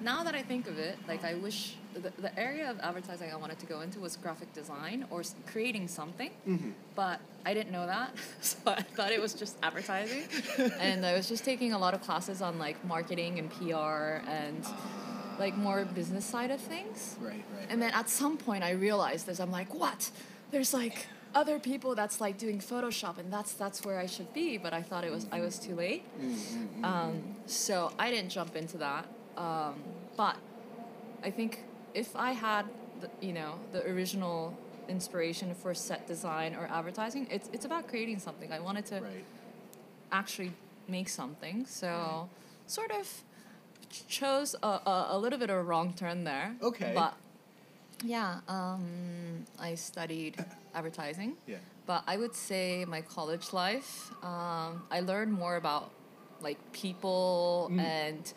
[0.00, 3.36] now that I think of it, like I wish the, the area of advertising I
[3.36, 6.70] wanted to go into was graphic design or creating something, Mm-hmm.
[6.94, 10.22] but I didn't know that, so I thought it was just advertising,
[10.80, 14.64] and I was just taking a lot of classes on like marketing and PR and
[15.38, 17.16] like more business side of things.
[17.20, 17.66] Right, right.
[17.68, 19.40] And then at some point I realized this.
[19.40, 20.10] I'm like, what?
[20.50, 24.58] There's like other people that's like doing Photoshop, and that's that's where I should be.
[24.58, 26.04] But I thought it was I was too late.
[26.82, 29.06] Um, so I didn't jump into that.
[29.36, 29.74] Um,
[30.16, 30.36] but
[31.22, 32.66] I think if I had,
[33.00, 34.56] the, you know, the original
[34.88, 38.52] inspiration for set design or advertising, it's it's about creating something.
[38.52, 39.24] I wanted to right.
[40.12, 40.52] actually
[40.88, 41.66] make something.
[41.66, 42.28] So
[42.66, 43.22] sort of
[44.08, 46.54] chose a, a, a little bit of a wrong turn there.
[46.62, 46.92] Okay.
[46.94, 47.14] But
[48.04, 50.44] yeah, um, I studied
[50.74, 51.36] advertising.
[51.46, 51.56] Yeah.
[51.86, 55.90] But I would say my college life, um, I learned more about
[56.40, 57.80] like people Mm.
[57.80, 58.32] and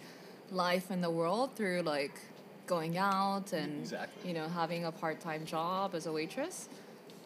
[0.52, 2.16] life in the world through like
[2.68, 4.28] going out and Exactly.
[4.30, 6.70] you know having a part-time job as a waitress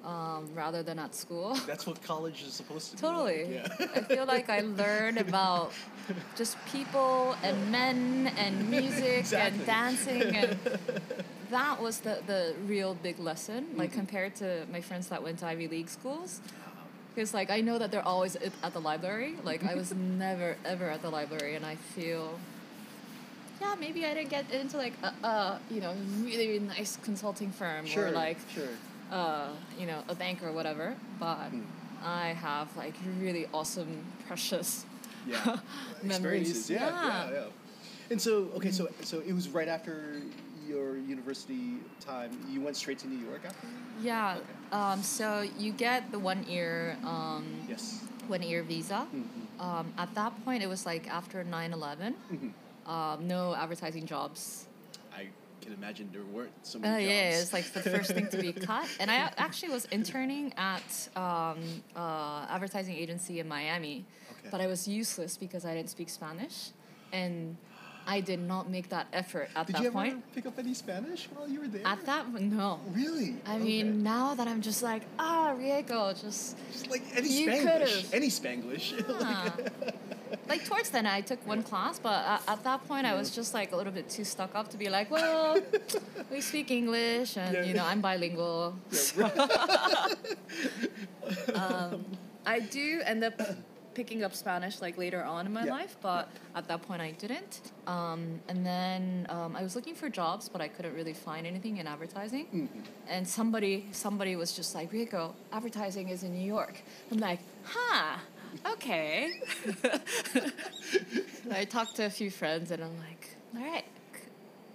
[0.03, 1.53] um, rather than at school.
[1.67, 3.01] That's what college is supposed to be.
[3.01, 3.61] Totally.
[3.79, 3.97] like.
[3.97, 5.71] I feel like I learned about
[6.35, 9.57] just people and men and music Exactly.
[9.59, 10.57] and dancing and
[11.51, 15.45] that was the, the real big lesson like compared to my friends that went to
[15.45, 16.39] Ivy League schools
[17.13, 19.93] because like I know that they're always at the library like I was
[20.25, 22.39] never ever at the library and I feel
[23.61, 27.51] yeah maybe I didn't get into like a, a you know really, really nice consulting
[27.51, 28.07] firm Sure.
[28.07, 28.63] or like sure.
[29.11, 31.61] uh, you know, a bank or whatever, but Hmm.
[32.03, 33.91] I have like really awesome,
[34.25, 34.85] precious
[35.27, 35.37] Yeah.
[36.03, 36.49] memories.
[36.49, 36.69] Experiences.
[36.69, 37.31] Yeah, yeah, Yeah.
[37.33, 38.09] yeah.
[38.09, 39.95] And so, okay, so so it was right after
[40.71, 42.31] your university time.
[42.49, 43.67] You went straight to New York after.
[44.01, 44.37] Yeah.
[44.37, 44.45] Okay.
[44.79, 47.83] Um, so you get the one year, um, Yes.
[48.27, 49.01] one year visa.
[49.13, 49.59] Mhm.
[49.59, 52.51] Um, at that point, it was like after 9 11, Mhm.
[52.89, 54.67] um, no advertising jobs.
[55.13, 55.23] I
[55.61, 57.41] can imagine there weren't so Uh, many yeah, jobs.
[57.43, 58.87] it's like the first thing to be cut.
[58.99, 60.89] And I actually was interning at
[61.25, 61.59] um,
[61.95, 63.97] uh, advertising agency in Miami,
[64.33, 64.49] Okay.
[64.53, 66.57] but I was useless because I didn't speak Spanish,
[67.11, 67.57] and
[68.07, 70.15] I did not make that effort at that point.
[70.15, 71.85] Did you pick up any Spanish while you were there?
[71.85, 72.79] At that no.
[72.93, 73.35] Really?
[73.45, 73.63] I Okay.
[73.63, 77.63] mean, now that I'm just like, ah, Rieko, just Just like any You Spanglish.
[77.63, 78.13] could've.
[78.13, 79.05] Any Spanglish.
[79.21, 79.55] ah.
[80.49, 83.53] like towards then I took one class, but at, at that point I was just
[83.53, 85.59] like a little bit too stuck up to be like, well,
[86.31, 87.63] we speak English and Yeah.
[87.63, 88.75] you know I'm bilingual.
[91.55, 92.05] um,
[92.45, 93.39] I do end up
[93.93, 95.71] picking up Spanish like later on in my Yeah.
[95.73, 97.61] life, but at that point I didn't.
[97.87, 101.77] Um, and then um, I was looking for jobs, but I couldn't really find anything
[101.77, 102.45] in advertising.
[102.53, 102.69] Mhm.
[103.09, 106.81] And somebody somebody was just like, Rico, advertising is in New York.
[107.11, 108.17] I'm like, huh,
[108.73, 109.41] okay.
[111.51, 113.85] I talked to a few friends and I'm like, all right,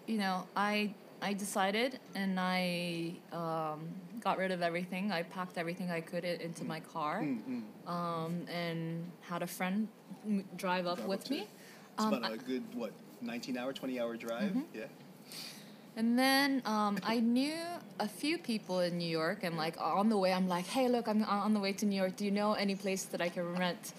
[0.06, 3.88] you know, I I decided and I um,
[4.20, 5.12] got rid of everything.
[5.12, 7.90] I packed everything I could into my car Mm, mm.
[7.90, 9.88] um, and had a friend
[10.26, 11.40] m- drive up Drive with to me.
[11.94, 14.52] It's Um, about a good what, 19 hour, 20 hour drive.
[14.52, 14.64] Mhm.
[14.74, 14.84] Yeah.
[15.96, 17.54] And then um, I knew
[17.98, 21.08] a few people in New York, and like on the way, I'm like, "Hey, look,
[21.08, 22.16] I'm on the way to New York.
[22.16, 23.94] Do you know any place that I can rent?"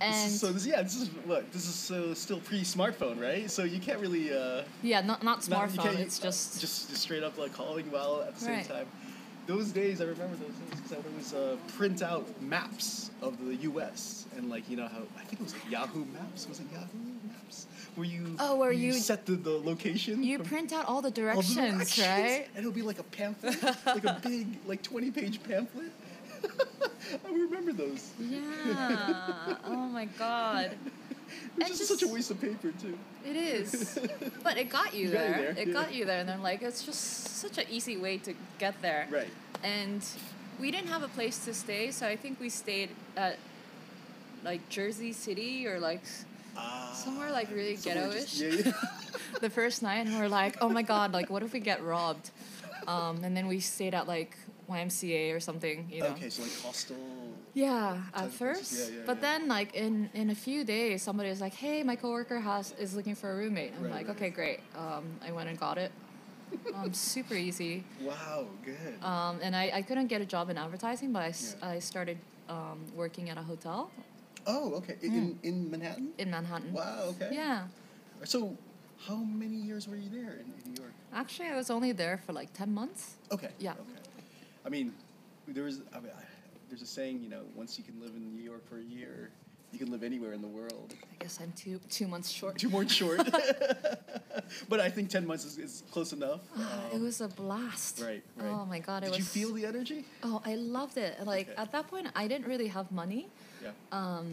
[0.00, 3.50] And so this, yeah, this is what this is so still pre-smartphone, right?
[3.50, 5.82] So you can't really uh, yeah, not not not- smartphone.
[5.82, 8.68] can't- it's uh, just, just just straight up like calling while at the same Right.
[8.68, 8.86] time.
[9.46, 13.44] Those days, I remember those days because I would always uh, print out maps of
[13.44, 14.26] the U.S.
[14.36, 16.48] and like you know how I think it was like Yahoo Maps.
[16.48, 16.86] Was it Yahoo
[17.26, 17.66] Maps?
[17.96, 20.22] Where you Oh, where you- set the, the location.
[20.22, 22.46] you print out all the all the directions, right?
[22.54, 25.90] And it'll be like a pamphlet, like a big like twenty page pamphlet.
[27.26, 28.10] I remember those.
[28.20, 29.56] Yeah.
[29.64, 30.72] oh my god.
[31.58, 32.98] It's just, such a waste of paper too.
[33.24, 33.98] It is.
[34.42, 35.32] But it got you It got you there.
[35.54, 35.72] there, It yeah.
[35.74, 37.00] got you there, and then like it's just
[37.38, 39.06] such an easy way to get there.
[39.10, 39.28] Right.
[39.62, 40.04] and
[40.58, 43.38] we didn't have a place to stay so i think we stayed at
[44.44, 46.02] like jersey city or like
[46.56, 48.40] Ah, Somewhere, like, really ghetto-ish.
[48.40, 48.72] Yeah, yeah.
[49.40, 52.30] the first night and we're like oh my god like what if we get robbed
[52.88, 54.36] um, and then we stayed at like
[54.74, 56.96] ymca or something you know Okay, so like hostel.
[57.54, 59.20] yeah at first Yeah, yeah, but yeah.
[59.38, 62.94] then like in in a few days somebody was like hey my coworker has is
[62.94, 64.16] looking for a roommate i'm Right, like right.
[64.16, 65.90] okay great um, i went and got it
[66.74, 68.94] um, super easy Wow, good.
[69.02, 71.32] Um, and I, I couldn't get a job in advertising, but I.
[71.74, 73.90] I started um, working at a hotel
[74.46, 74.96] oh, okay.
[75.02, 76.08] I- In in Manhattan.
[76.18, 76.72] in Manhattan.
[76.72, 77.14] Wow.
[77.14, 77.30] Okay.
[77.40, 77.68] Yeah.
[78.24, 78.38] So,
[79.06, 80.92] how many years were you there in, in New York?
[81.22, 83.02] Actually, I was only there for like 10 months.
[83.30, 83.50] Okay.
[83.58, 83.72] Yeah.
[83.84, 84.02] Okay.
[84.64, 84.92] I mean,
[85.48, 85.80] there was.
[85.94, 86.22] I mean, I,
[86.68, 89.30] there's a saying, you know, once you can live in New York for a year,
[89.72, 90.94] you can live anywhere in the world.
[91.12, 92.58] I guess I'm two, two months short.
[92.58, 93.18] Two months short.
[94.68, 96.40] but I think ten months is, is close enough.
[96.92, 98.00] It Um, was a blast.
[98.00, 98.46] Right, right.
[98.48, 99.18] Oh my god, it Did was.
[99.18, 100.04] you feel the energy?
[100.22, 101.18] Oh, I loved it.
[101.24, 101.62] Like Okay.
[101.62, 103.28] at that point, I didn't really have money.
[103.62, 103.70] Yeah.
[103.92, 104.26] Um,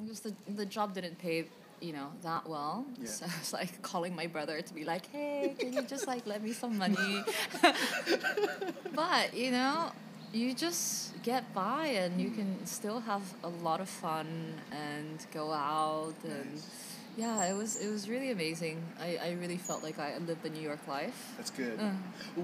[0.00, 1.44] because the the job didn't pay,
[1.82, 2.86] you know, that well.
[3.00, 3.08] Yeah.
[3.08, 6.26] So I was like calling my brother to be like, "Hey, can you just like
[6.26, 7.24] let me some money?"
[8.94, 9.90] but you know,
[10.32, 15.52] you just get by, and you can still have a lot of fun and go
[15.52, 16.54] out and.
[16.54, 16.88] Nice.
[17.14, 18.80] Yeah, it was it was really amazing.
[18.98, 21.34] I, I really felt like I lived the New York life.
[21.36, 21.78] That's good.
[21.78, 21.90] Uh.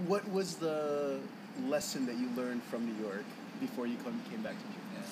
[0.06, 1.20] What was the
[1.66, 3.24] lesson that you learned from New York
[3.60, 5.08] before you come, came back to Japan?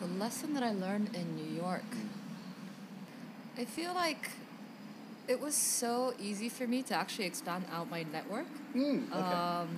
[0.00, 1.86] The lesson that I learned in New York.
[3.58, 4.30] I feel like
[5.28, 8.46] it was so easy for me to actually expand out my network.
[8.74, 9.18] Mm, okay.
[9.18, 9.68] Um,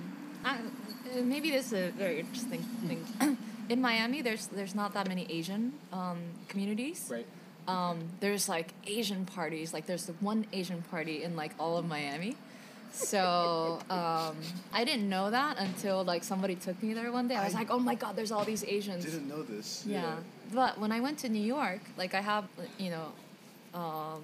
[0.45, 3.37] I, uh, maybe this is a very interesting thing.
[3.69, 7.09] in Miami, there's there's not that many Asian um, communities.
[7.11, 7.25] right.
[7.67, 9.73] um, there's like Asian parties.
[9.73, 12.35] Like there's the one Asian party in like all of Miami.
[12.91, 14.35] So um,
[14.71, 17.35] I didn't know that until like somebody took me there one day.
[17.35, 19.05] I was I- like, oh my god, there's all these Asians.
[19.05, 19.83] I didn't know this.
[19.85, 20.15] Yeah.
[20.53, 22.45] But when I went to New York, like I have,
[22.77, 23.07] you know,
[23.73, 24.21] um,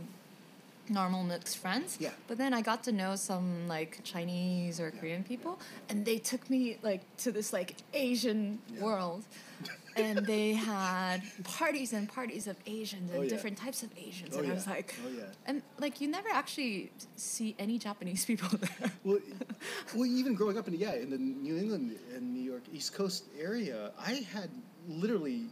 [0.90, 1.98] normal mixed friends.
[2.00, 2.12] Yeah.
[2.28, 5.60] But then I got to know some like Chinese or Korean people,
[5.90, 8.82] and they took me like to this like Asian Yeah.
[8.84, 9.24] world.
[9.98, 13.30] and they had parties and parties of Asians and Oh, yeah.
[13.30, 15.24] different types of Asians, Oh, and I was like, Oh, yeah.
[15.46, 18.92] and like you never actually see any Japanese people there.
[19.04, 19.20] Well,
[19.96, 23.26] well, even growing up in yeah in the New England and New York East Coast
[23.38, 24.50] area, I had
[24.88, 25.48] literally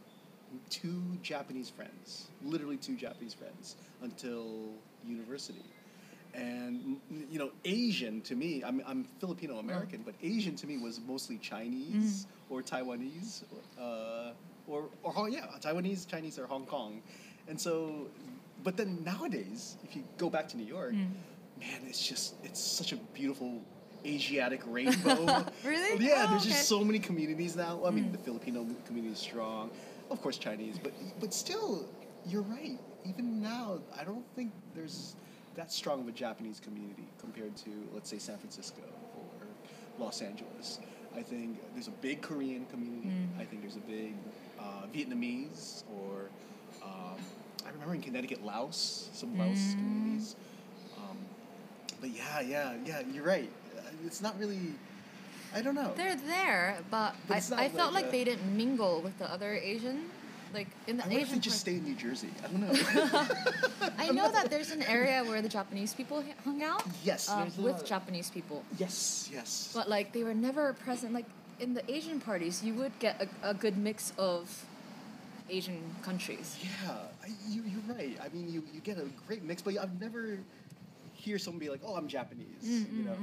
[0.70, 4.70] two Japanese friends, literally two Japanese friends until
[5.06, 5.64] university.
[6.34, 10.78] And mm, you know, Asian to me, I'm, I'm Filipino American, but Asian to me
[10.78, 13.44] was mostly Chinese or Taiwanese,
[13.80, 14.32] uh,
[14.68, 17.02] or or Hong- yeah, Taiwanese, Chinese, or Hong Kong.
[17.48, 18.08] And so,
[18.64, 22.92] but then nowadays, if you go back to New York, man, it's just it's such
[22.92, 23.62] a beautiful
[24.06, 25.44] Asiatic rainbow.
[25.66, 26.06] Really?
[26.06, 26.52] Yeah, Oh, there's okay.
[26.52, 27.82] just so many communities now.
[27.86, 29.72] I mean, the Filipino community is strong,
[30.10, 31.86] of course, Chinese, but but still,
[32.26, 32.80] you're right.
[33.06, 35.16] Even now, I don't think there's
[35.56, 38.82] that strong of a Japanese community compared to, let's say, San Francisco
[39.16, 39.48] or
[40.04, 40.80] Los Angeles.
[41.16, 43.10] I think there's a big Korean community.
[43.40, 44.14] I think there's a big
[44.60, 46.30] uh, Vietnamese or
[46.84, 47.18] um,
[47.66, 50.36] I remember in Connecticut, Laos, some Laos communities.
[50.98, 51.18] Um,
[52.02, 53.50] but yeah, yeah, yeah, you're right.
[53.76, 54.74] Uh, It's not really.
[55.56, 55.94] I don't know.
[55.96, 59.54] They're there, but, But I, I felt like like they didn't mingle with the other
[59.54, 60.10] Asian,
[60.54, 61.40] like in the I wonder if Asian.
[61.40, 62.30] they just stay in New Jersey.
[62.44, 63.92] I don't know.
[63.98, 66.84] I know that there's an area where the Japanese people hung out.
[67.04, 67.86] Yes, um, with.
[67.86, 69.72] Japanese people, yes, yes.
[69.74, 71.14] but like they were never present.
[71.14, 71.26] Like
[71.60, 74.66] in the Asian parties, you would get a, a good mix of
[75.50, 76.58] Asian countries.
[76.62, 76.92] yeah,
[77.24, 78.18] I, you, you're right.
[78.24, 80.38] I mean, you, you get a great mix, but I've never
[81.14, 83.16] hear someone be like, "Oh, I'm Japanese." Mm, you know.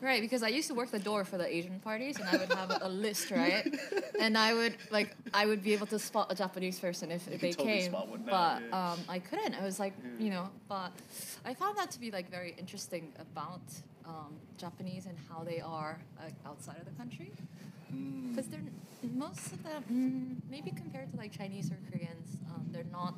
[0.00, 2.52] Right, because I used to work the door for the Asian parties, and I would
[2.52, 3.66] have a, list, right?
[4.20, 7.40] and I would like I would be able to spot a Japanese person if, if
[7.40, 8.92] they totally came, now, but yeah.
[8.92, 9.54] um, I couldn't.
[9.54, 10.24] I was like, Yeah.
[10.24, 10.92] you know, but
[11.46, 13.62] I found that to be like very interesting about
[14.04, 17.32] um, Japanese and how they are uh, outside of the country,
[17.94, 18.30] Mm.
[18.34, 18.60] because they're
[19.14, 23.14] most of them mm, maybe compared to like Chinese or Koreans, um, they're not.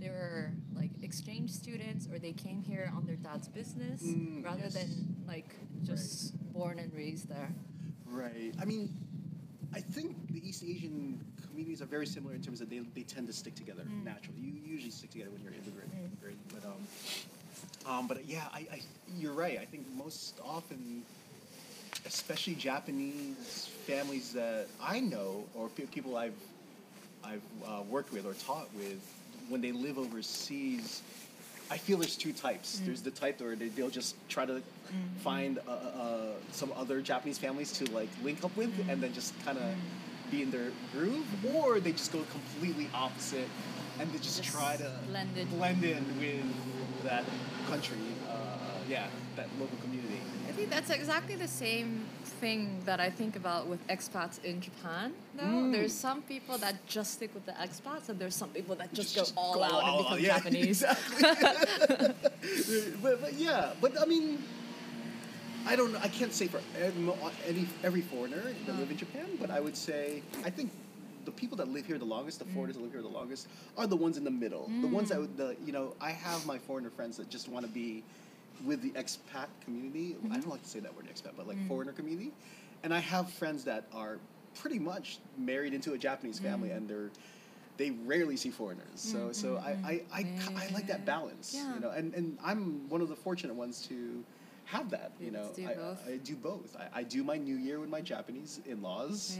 [0.00, 4.62] They were like exchange students, or they came here on their dad's business, Mm, rather
[4.64, 4.74] yes.
[4.74, 7.52] than like just born and raised there.
[8.06, 8.54] Right.
[8.60, 8.88] I mean,
[9.74, 13.26] I think the East Asian communities are very similar in terms of they, they tend
[13.26, 14.04] to stick together Mm.
[14.04, 14.40] naturally.
[14.40, 15.92] You usually stick together when you're immigrant,
[16.24, 16.36] right?
[16.48, 18.80] But um, um, but yeah, I, I
[19.18, 19.58] you're right.
[19.60, 21.02] I think most often,
[22.06, 26.34] especially Japanese families that I know or pe- people I've
[27.22, 28.98] I've uh, worked with or taught with,
[29.50, 31.02] when they live overseas,
[31.70, 32.80] I feel there's two types.
[32.84, 34.62] There's the type where they, they'll just try to
[35.22, 39.34] find uh, uh, some other Japanese families to like link up with, and then just
[39.44, 39.64] kind of
[40.30, 43.48] be in their groove, or they just go completely opposite,
[43.98, 45.48] and they just, Just try to blend in.
[45.48, 47.24] blend in with that
[47.68, 47.96] country.
[48.28, 48.34] Uh,
[48.88, 50.20] yeah, that local community.
[50.60, 52.04] Think that's exactly the same
[52.38, 55.14] thing that I think about with expats in Japan.
[55.34, 55.72] Though Mm.
[55.72, 59.14] there's some people that just stick with the expats, and there's some people that just,
[59.14, 60.82] Just go all go out and become yeah, Japanese.
[60.82, 62.14] exactly.
[63.02, 64.44] but, but yeah, but I mean,
[65.66, 65.96] I don't.
[65.96, 67.10] I can't say for every,
[67.48, 70.70] any every foreigner that live in Japan, but I would say I think
[71.24, 73.86] the people that live here the longest, the foreigners that live here the longest, are
[73.86, 74.70] the ones in the middle.
[74.82, 77.72] The ones that the you know, I have my foreigner friends that just want to
[77.72, 78.02] be
[78.64, 80.16] with the expat community.
[80.30, 82.32] I don't like to say that word expat, but like foreigner community,
[82.82, 84.18] and I have friends that are
[84.60, 87.10] pretty much married into a Japanese family, and they're
[87.76, 88.84] they rarely see foreigners.
[88.94, 91.52] So so I, I, I, I like that balance.
[91.54, 91.74] Yeah.
[91.74, 94.22] You know, and, and I'm one of the fortunate ones to
[94.66, 95.12] have that.
[95.18, 96.12] You know, do I.
[96.12, 96.76] I do both.
[96.78, 99.38] I, I do my New Year with my Japanese in-laws,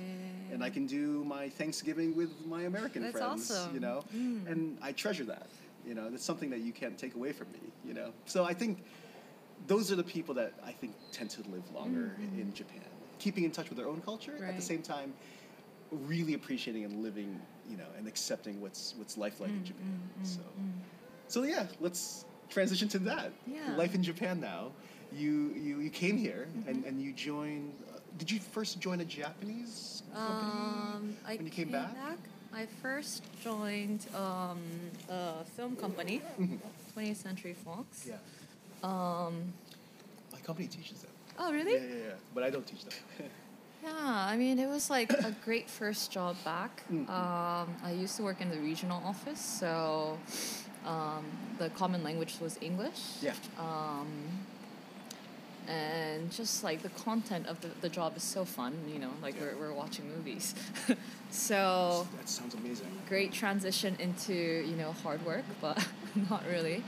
[0.51, 3.51] and I can do my Thanksgiving with my American That's friends.
[3.51, 3.75] awesome.
[3.75, 4.51] You know, Mm.
[4.51, 5.47] and I treasure that.
[5.87, 7.61] You know, that's something that you can't take away from me.
[7.87, 8.83] You know, so I think
[9.71, 12.41] those are the people that I think tend to live longer Mm-hmm.
[12.41, 12.83] in Japan,
[13.21, 15.15] keeping in touch with their own culture at the same time,
[15.93, 19.93] really appreciating and living, you know, and accepting what's what's life Mm, like in Japan.
[20.23, 20.41] so,
[21.29, 22.25] so yeah, let's
[22.57, 23.31] transition to that.
[23.47, 23.77] Yeah.
[23.77, 24.73] Life in Japan now.
[25.13, 25.35] You
[25.67, 26.69] you, you came here Mm-hmm.
[26.69, 27.73] and, and you joined.
[27.89, 31.95] Uh, did you first join a Japanese company Um, I when you came, back?
[32.53, 34.59] I first joined um,
[35.09, 36.21] a film company,
[36.97, 37.87] 20th Century Fox.
[38.09, 38.17] Yeah.
[38.83, 39.53] Um,
[40.33, 41.11] My company teaches them.
[41.39, 41.75] oh, really?
[41.75, 42.15] Yeah, yeah, yeah.
[42.35, 42.95] But I don't teach them.
[43.83, 46.83] Yeah, I mean, it was like a great first job back.
[46.93, 47.09] Mhm.
[47.09, 50.19] Um, I used to work in the regional office, so
[50.85, 51.25] um,
[51.59, 53.01] the common language was English.
[53.23, 53.33] Yeah.
[53.59, 54.07] Um,
[55.67, 59.35] and just like the content of the, the job is so fun, you know, like
[59.37, 59.45] Yeah.
[59.59, 60.55] we're, we're watching movies.
[61.31, 62.87] so That sounds amazing.
[63.09, 65.79] great transition into, you know, hard work, but
[66.31, 66.83] not really.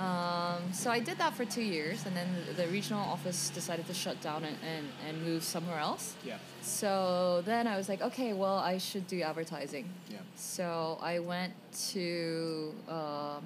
[0.00, 3.94] Um, so I did that for two years, and then the, regional office decided to
[3.94, 6.14] shut down and, and, and move somewhere else.
[6.24, 6.38] Yeah.
[6.62, 9.86] So then I was like, okay, well, I should do advertising.
[10.08, 10.18] Yeah.
[10.36, 11.52] So I went
[11.92, 13.42] to, um,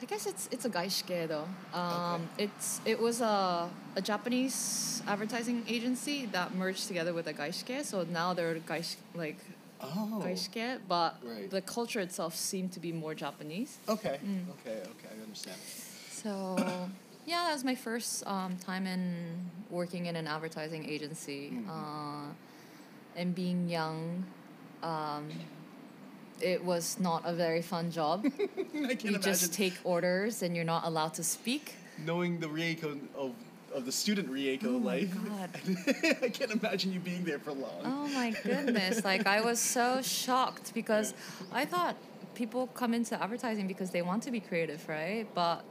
[0.00, 1.48] I guess it's it's a gaishikei though.
[1.76, 7.84] Um, It's it was a a Japanese advertising agency that merged together with a gaishikei.
[7.84, 9.38] So now they're gaish like
[9.80, 10.22] Oh.
[10.88, 11.50] but Right.
[11.50, 13.78] the culture itself seemed to be more Japanese.
[13.88, 14.18] Okay.
[14.24, 14.44] Mm.
[14.50, 14.78] Okay.
[14.82, 15.08] Okay.
[15.18, 15.56] I understand.
[16.10, 16.56] So
[17.26, 21.68] yeah, that was my first um, time in working in an advertising agency, Mhm.
[21.68, 22.32] uh,
[23.16, 24.24] and being young.
[24.82, 25.28] Um,
[26.40, 28.24] it was not a very fun job.
[28.72, 31.74] You imagine just take orders and you're not allowed to speak.
[31.98, 33.32] knowing the Rieko of
[33.74, 35.14] of the student Rieko Oh life.
[35.28, 35.50] God.
[36.22, 37.80] I can't imagine you being there for long.
[37.84, 39.04] Oh my goodness!
[39.04, 41.14] like I was so shocked because
[41.52, 41.96] I thought
[42.34, 45.26] people come into advertising because they want to be creative, right?
[45.34, 45.64] But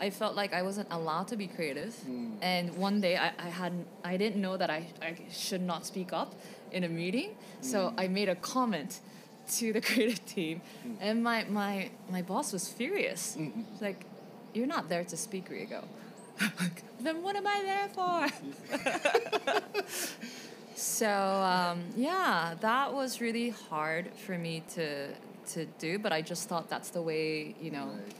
[0.00, 1.94] I felt like I wasn't allowed to be creative.
[2.08, 2.32] Mm.
[2.42, 6.12] And one day I, I hadn't I didn't know that I, I should not speak
[6.12, 6.34] up
[6.72, 7.30] in a meeting.
[7.60, 7.94] So Mm.
[8.02, 9.00] I made a comment
[9.56, 10.96] to the creative team Mm.
[11.00, 13.36] and my, my my boss was furious.
[13.38, 13.64] Mhm.
[13.80, 14.04] Like,
[14.54, 15.82] You're not there to speak, Rieko.
[17.00, 18.28] Then what am I there for?
[20.76, 25.08] so um, yeah, that was really hard for me to
[25.52, 28.14] to do, but I just thought that's the way you know Right.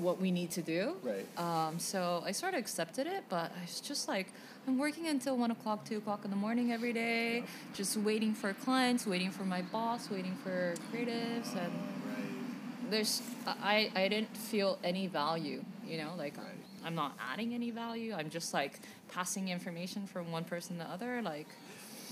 [0.00, 0.96] what we need to do.
[1.02, 1.26] Right.
[1.38, 4.28] Um, so I sort of accepted it, but I was just like,
[4.66, 7.44] I'm working until one o'clock, two o'clock in the morning every day,
[7.74, 11.72] just waiting for clients, waiting for my boss, waiting for creatives, and
[12.06, 12.90] Right.
[12.90, 16.46] there's I I didn't feel any value, you know, like Right.
[16.84, 18.14] I'm not adding any value.
[18.14, 21.48] I'm just like passing information from one person to the other, like.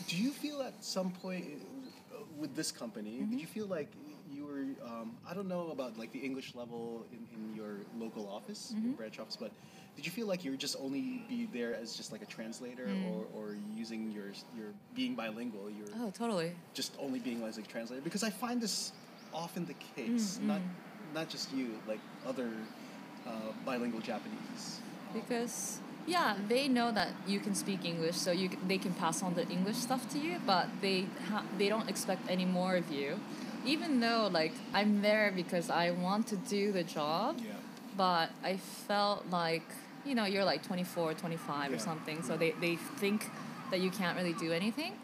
[0.08, 1.44] Do you feel at some point
[2.12, 3.30] uh, with this company, Mm-hmm.
[3.30, 3.88] did you feel like
[4.32, 8.28] you were, um, I don't know about like the English level in, in your local
[8.28, 8.86] office, Mm-hmm.
[8.88, 9.52] your branch office, but
[9.94, 12.86] did you feel like you were just only be there as just like a translator
[12.86, 13.12] Mm.
[13.12, 16.52] or, or using your, your being bilingual, you're Oh, totally.
[16.72, 18.02] just only being as a translator?
[18.02, 18.92] Because I find this
[19.34, 21.14] often the case, Mm, not, mm.
[21.14, 22.48] not just you, like other
[23.26, 23.30] uh,
[23.64, 24.80] bilingual Japanese.
[25.12, 29.34] because yeah they know that you can speak english so you they can pass on
[29.34, 33.20] the english stuff to you but they ha- they don't expect any more of you
[33.64, 37.52] even though like i'm there because i want to do the job Yeah.
[37.96, 38.56] but i
[38.88, 39.62] felt like
[40.04, 41.76] you know you're like 24 25 Yeah.
[41.76, 43.30] or something so they, they think
[43.70, 44.94] that you can't really do anything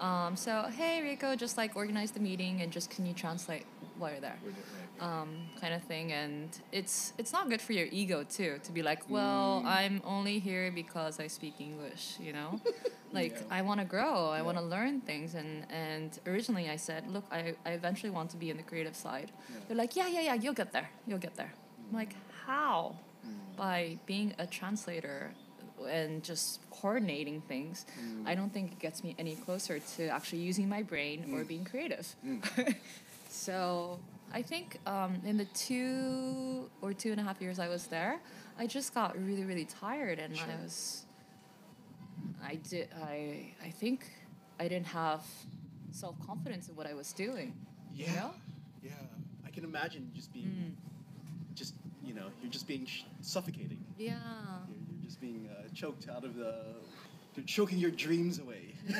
[0.00, 3.64] um, so hey rieko just like organize the meeting and just can you translate
[3.98, 4.79] while you're there We're di- right.
[5.00, 5.28] Um,
[5.60, 9.02] kind of thing and it's it's not good for your ego too to be like
[9.08, 9.66] well Mm.
[9.66, 12.60] i'm only here because i speak english you know
[13.18, 13.58] like Yeah.
[13.58, 14.42] i want to grow i Yeah.
[14.48, 18.36] want to learn things and and originally i said look i, I eventually want to
[18.36, 19.60] be in the creative side Yeah.
[19.66, 21.52] they're like yeah yeah yeah you'll get there you'll get there
[21.88, 22.14] i'm like
[22.46, 22.96] how
[23.26, 23.56] Mm.
[23.56, 25.32] by being a translator
[25.98, 28.26] and just coordinating things Mm.
[28.30, 31.48] i don't think it gets me any closer to actually using my brain or Mm.
[31.52, 32.40] being creative Mm.
[33.28, 33.98] so
[34.32, 38.20] I think um, in the two or two and a half years I was there,
[38.58, 40.46] I just got really, really tired, and Sure.
[40.46, 41.04] I was,
[42.42, 44.08] I did, I, I think
[44.58, 45.22] I didn't have
[45.90, 47.54] self confidence in what I was doing.
[47.94, 48.06] Yeah.
[48.10, 48.30] You know?
[48.84, 48.90] Yeah.
[49.46, 51.56] I can imagine just being, Mm.
[51.56, 51.74] just,
[52.04, 53.82] you know, you're just being sh- suffocating.
[53.98, 54.12] Yeah.
[54.68, 56.54] You're, you're just being uh, choked out of the,
[57.34, 58.74] you're choking your dreams away.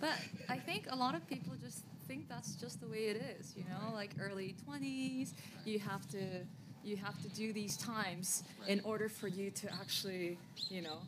[0.00, 0.18] But
[0.48, 3.64] I think a lot of people just think that's just the way it is, you
[3.64, 5.32] know, like early 20s,
[5.64, 6.18] you have to
[6.84, 10.36] you have to do these times in order for you to actually,
[10.68, 10.98] you know,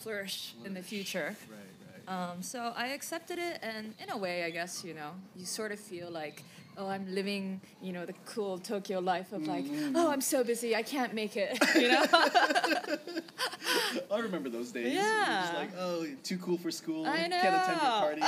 [0.00, 1.36] flourish in the future.
[1.50, 2.30] Right, right.
[2.30, 5.72] Um, so I accepted it, and in a way, I guess you know, you sort
[5.72, 6.42] of feel like,
[6.78, 9.92] oh, I'm living, you know, the cool Tokyo life of like, Mm.
[9.96, 12.04] oh, I'm so busy, I can't make it, you know.
[14.14, 14.94] I remember those days.
[14.94, 15.40] Yeah.
[15.42, 17.04] just like, oh, too cool for school.
[17.06, 17.40] I know.
[17.40, 18.22] Can't attend your party.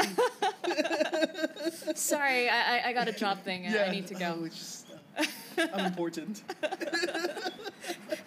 [1.95, 4.45] Sorry, I, I, got a job thing, and I need to Oh, go.
[4.45, 4.87] it's just,
[5.19, 6.43] uh, I'm important.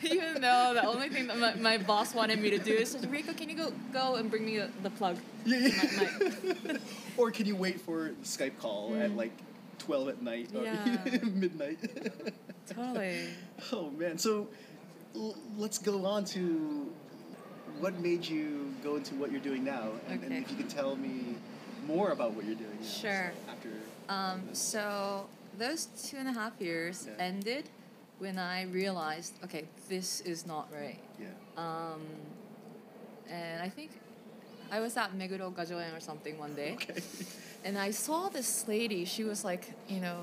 [0.01, 3.35] Even though the only thing that my, my boss wanted me to do is Rieko,
[3.37, 5.17] can you go go and bring me the, the plug?
[5.45, 5.71] Yeah, yeah.
[5.97, 6.79] My- my-
[7.17, 9.31] or can you wait for the Skype call at like
[9.79, 10.63] 12 at night or.
[10.63, 10.97] Yeah.
[11.23, 11.79] midnight?
[12.69, 13.25] Totally.
[13.71, 14.47] Oh man, so
[15.15, 16.91] l- let's go on to
[17.79, 19.89] what made you go into what you're doing now?
[20.09, 21.35] And, and if you could tell me
[21.87, 22.87] more about what you're doing now.
[22.87, 23.31] Sure.
[23.45, 23.69] so after.
[24.09, 27.23] Um, so those two and a half years Yeah.
[27.23, 27.69] ended
[28.19, 30.99] when I realized, okay, this is not right.
[31.19, 31.27] Yeah.
[31.57, 32.01] Um,
[33.29, 33.91] and I think
[34.73, 36.99] I was at Meguro Gajoen or something one day, Okay.
[37.63, 39.05] and I saw this lady.
[39.05, 40.19] She was like, you know,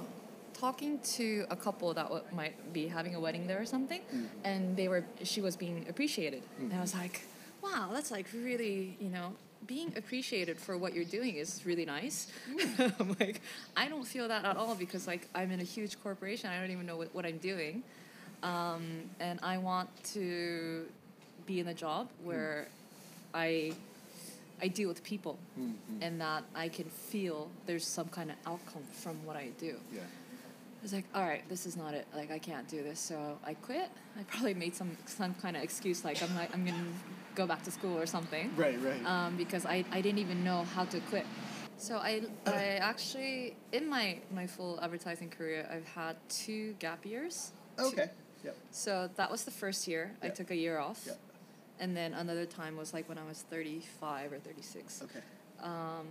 [0.64, 4.26] talking to a couple that w- might be having a wedding there or something, Mhm.
[4.50, 5.04] and they were.
[5.22, 7.16] She was being appreciated, and I was like,
[7.62, 9.28] wow, that's like really, you know.
[9.66, 12.18] Being appreciated for what you're doing is really nice.
[12.98, 13.36] I'm like,
[13.76, 16.46] I don't feel that at all because like I'm in a huge corporation.
[16.50, 17.74] I don't even know what, what I'm doing,
[18.42, 18.82] um,
[19.20, 20.86] and I want to
[21.46, 22.66] be in a job where
[23.34, 23.74] I
[24.62, 25.74] I deal with people Mhm.
[26.02, 29.78] and that I can feel there's some kind of outcome from what I do.
[29.92, 30.00] Yeah.
[30.02, 32.06] I was like, all right, this is not it.
[32.14, 33.90] Like I can't do this, so I quit.
[34.18, 36.84] I probably made some some kind of excuse like I'm like I'm gonna
[37.34, 38.78] go back to school or something Right.
[38.82, 39.04] Right.
[39.06, 41.26] um, because I, I didn't even know how to quit.
[41.76, 47.52] So I, I actually in my, my full advertising career I've had two gap years.
[47.78, 48.10] Two- okay.
[48.44, 48.56] Yep.
[48.70, 50.12] So that was the first year.
[50.22, 51.04] I took a year off.
[51.06, 51.12] Yeah.
[51.80, 55.02] And then another time was like when I was 35 or 36.
[55.02, 55.20] Okay.
[55.62, 56.06] Um,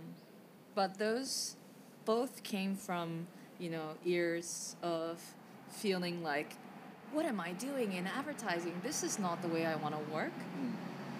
[0.74, 1.56] but those
[2.04, 3.26] both came from,
[3.60, 5.22] you know, years of
[5.68, 6.54] feeling like,
[7.12, 8.74] what am I doing in advertising?
[8.82, 10.32] This is not the way I want to work.
[10.60, 10.72] Mm.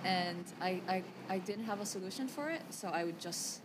[0.04, 3.60] And I, I, I didn't have a solution for it, so I would just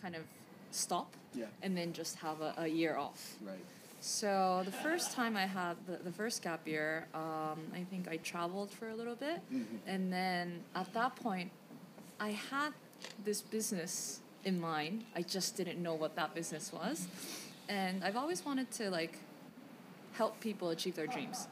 [0.00, 0.22] kind of
[0.70, 1.46] stop Yeah.
[1.62, 3.36] and then just have a, a year off.
[3.40, 3.64] Right.
[4.02, 8.16] So the first time I had the, the first gap year, um, I think I
[8.16, 9.78] traveled for a little bit, Mhm.
[9.86, 11.52] and then at that point,
[12.18, 12.72] I had
[13.24, 15.04] this business in mind.
[15.14, 17.06] I just didn't know what that business was,
[17.68, 19.18] and I've always wanted to like
[20.14, 21.46] help people achieve their dreams.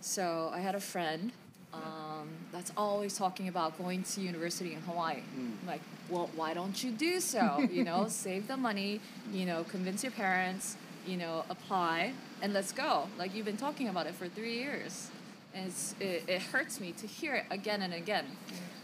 [0.00, 1.30] So I had a friend
[1.72, 5.16] um, that's always talking about going to university in Hawaii.
[5.38, 5.52] Mm.
[5.60, 7.60] I'm like, well, why don't you do so?
[7.70, 9.00] You know, save the money.
[9.32, 10.76] You know, convince your parents.
[11.06, 13.08] You know, apply and let's go.
[13.18, 15.08] Like you've been talking about it for three years,
[15.54, 18.26] and it's, it, it hurts me to hear it again and again.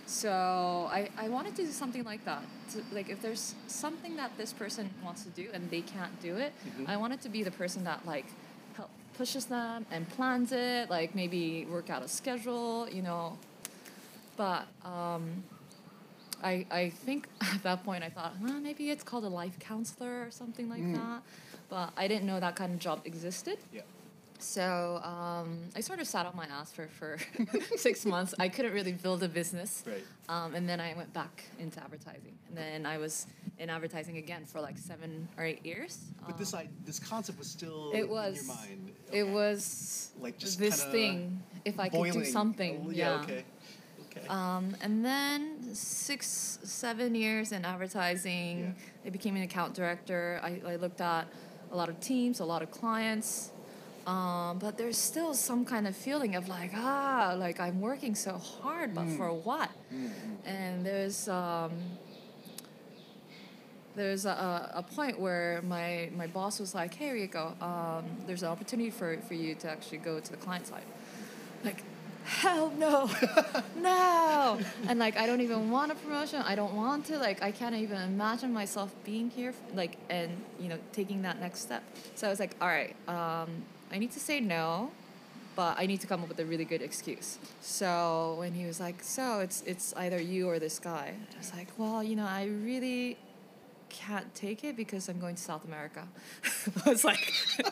[0.07, 2.43] So I, I wanted to do something like that.
[2.73, 6.37] To, like if there's something that this person wants to do and they can't do
[6.37, 6.89] it, Mhm.
[6.89, 8.27] I wanted to be the person that like
[8.77, 10.91] help pushes them and plans it.
[10.91, 13.37] Like maybe work out a schedule, you know.
[14.37, 15.43] But um,
[16.43, 20.23] I I think at that point I thought, well, maybe it's called a life counselor
[20.27, 20.93] or something like Mm.
[20.95, 21.23] that.
[21.73, 23.57] But I didn't know that kind of job existed.
[23.73, 23.81] Yeah.
[24.39, 27.17] So um, I sort of sat on my ass for, for
[27.77, 28.35] six months.
[28.39, 29.83] I couldn't really build a business.
[29.87, 30.05] Right.
[30.29, 32.37] Um, and then I went back into advertising.
[32.49, 33.27] And then I was
[33.59, 35.99] in advertising again for like seven or eight years.
[36.27, 38.37] But this Um, I, this concept was still it in was.
[38.47, 38.93] your mind.
[39.11, 41.43] It was Like just this thing.
[41.65, 42.85] If I could do something.
[42.87, 43.23] Oh, yeah.
[43.23, 43.45] Okay.
[44.15, 44.27] Okay.
[44.29, 49.07] Um, and then six, seven years in advertising, Yeah.
[49.07, 50.39] I became an account director.
[50.43, 51.27] I, I looked at
[51.73, 53.51] a lot of teams, a lot of clients.
[54.07, 58.33] Um, but there's still some kind of feeling of like, ah, like I'm working so
[58.37, 59.17] hard, but Mm.
[59.17, 59.71] for what?
[59.95, 60.11] Mm.
[60.45, 61.73] And there's um,
[63.95, 68.49] there's a, a point where my, my boss was like, hey, Rieko, um, there's an
[68.49, 70.83] opportunity for, for you to actually go to the client side.
[71.63, 71.85] Like,
[72.25, 73.11] hell no,
[73.77, 74.59] no.
[74.89, 76.43] And like, I don't even want a promotion.
[76.43, 77.19] I don't want to.
[77.19, 81.61] Like, I can't even imagine myself being here, like, and, you know, taking that next
[81.61, 81.83] step.
[82.15, 83.51] So I was like, all right, um,
[83.91, 84.91] I need to say no
[85.55, 87.39] but I need to come up with a really good excuse.
[87.61, 91.53] So when he was like, "So it's it's either you or this guy," I was
[91.53, 93.19] like, "Well, you know, I really
[93.93, 96.03] can't take it because I'm going to South America."
[96.87, 97.33] I was like,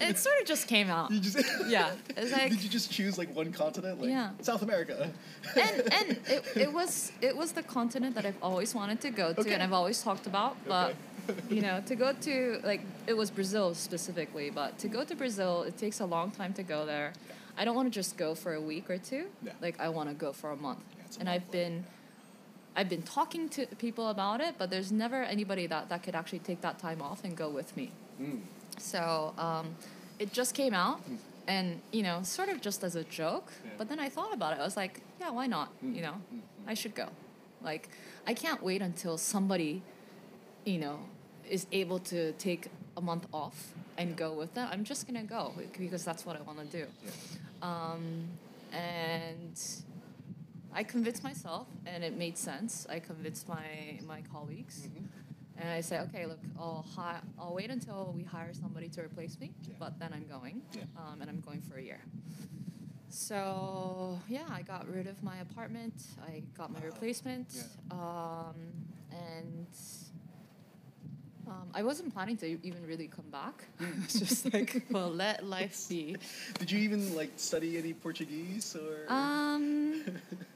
[0.00, 1.10] it sort of just came out.
[1.10, 4.30] You just Yeah, it's like- Did you just choose like one continent, like Yeah.
[4.42, 5.10] South America?
[5.56, 9.32] and and it, it was it was the continent that I've always wanted to go
[9.32, 9.54] to Okay.
[9.54, 10.94] and I've always talked about but
[11.30, 11.54] Okay.
[11.56, 15.62] you know to go to like it was Brazil specifically but to go to Brazil
[15.62, 17.12] it takes a long time to go there
[17.56, 19.52] I don't want to just go for a week or two Yeah.
[19.62, 21.84] like I want to go for a month Yeah, a and I've been
[22.76, 26.40] I've been talking to people about it but there's never anybody that, that could actually
[26.40, 28.40] take that time off and go with me Mm.
[28.78, 29.74] so um,
[30.20, 31.00] it just came out,
[31.48, 33.52] and you know, sort of just as a joke.
[33.64, 33.72] Yeah.
[33.76, 34.60] But then I thought about it.
[34.60, 35.68] I was like, yeah, why not?
[35.84, 37.08] Mm, You know, mm, I should go.
[37.60, 37.88] Like,
[38.24, 39.82] I can't wait until somebody,
[40.64, 41.00] you know,
[41.50, 44.68] is able to take a month off and go with them.
[44.70, 46.86] I'm just gonna go because that's what I want to do.
[47.04, 47.10] Yeah.
[47.68, 48.28] Um,
[48.72, 49.60] and
[50.74, 52.86] I convinced myself, and it made sense.
[52.90, 54.88] I convinced my my colleagues.
[54.88, 55.06] Mhm.
[55.56, 59.38] And I said, okay, look, I'll hi- I'll wait until we hire somebody to replace
[59.38, 59.74] me, Yeah.
[59.78, 60.82] but then I'm going, Yeah.
[60.96, 62.00] um, and I'm going for a year.
[63.08, 65.94] So yeah, I got rid of my apartment.
[66.26, 67.62] I got my replacement, Yeah.
[67.92, 68.56] um,
[69.12, 69.66] and
[71.46, 73.64] um, I wasn't planning to even really come back.
[74.04, 76.16] it's just like, well, let life be.
[76.58, 79.06] Did you even like study any Portuguese or?
[79.12, 80.02] Um,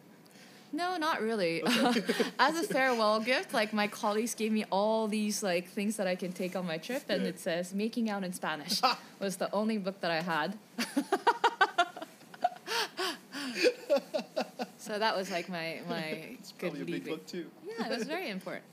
[0.72, 1.62] no, not really.
[1.62, 2.02] Okay.
[2.38, 6.14] As a farewell gift, like my colleagues gave me all these like things that I
[6.14, 7.28] can take on my trip, and Yeah.
[7.30, 8.80] it says "Making Out in Spanish"
[9.20, 10.58] was the only book that I had.
[14.78, 17.12] so that was like my my it's good a big leaving.
[17.14, 17.46] book too.
[17.66, 18.64] Yeah, it was very important.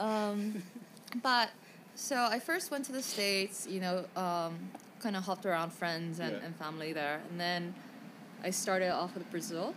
[0.00, 0.62] um,
[1.22, 1.50] but
[1.94, 4.58] so I first went to the states, you know, um,
[5.00, 6.44] kind of hopped around friends and, Yeah.
[6.44, 7.74] and family there, and then
[8.42, 9.74] I started off with Brazil.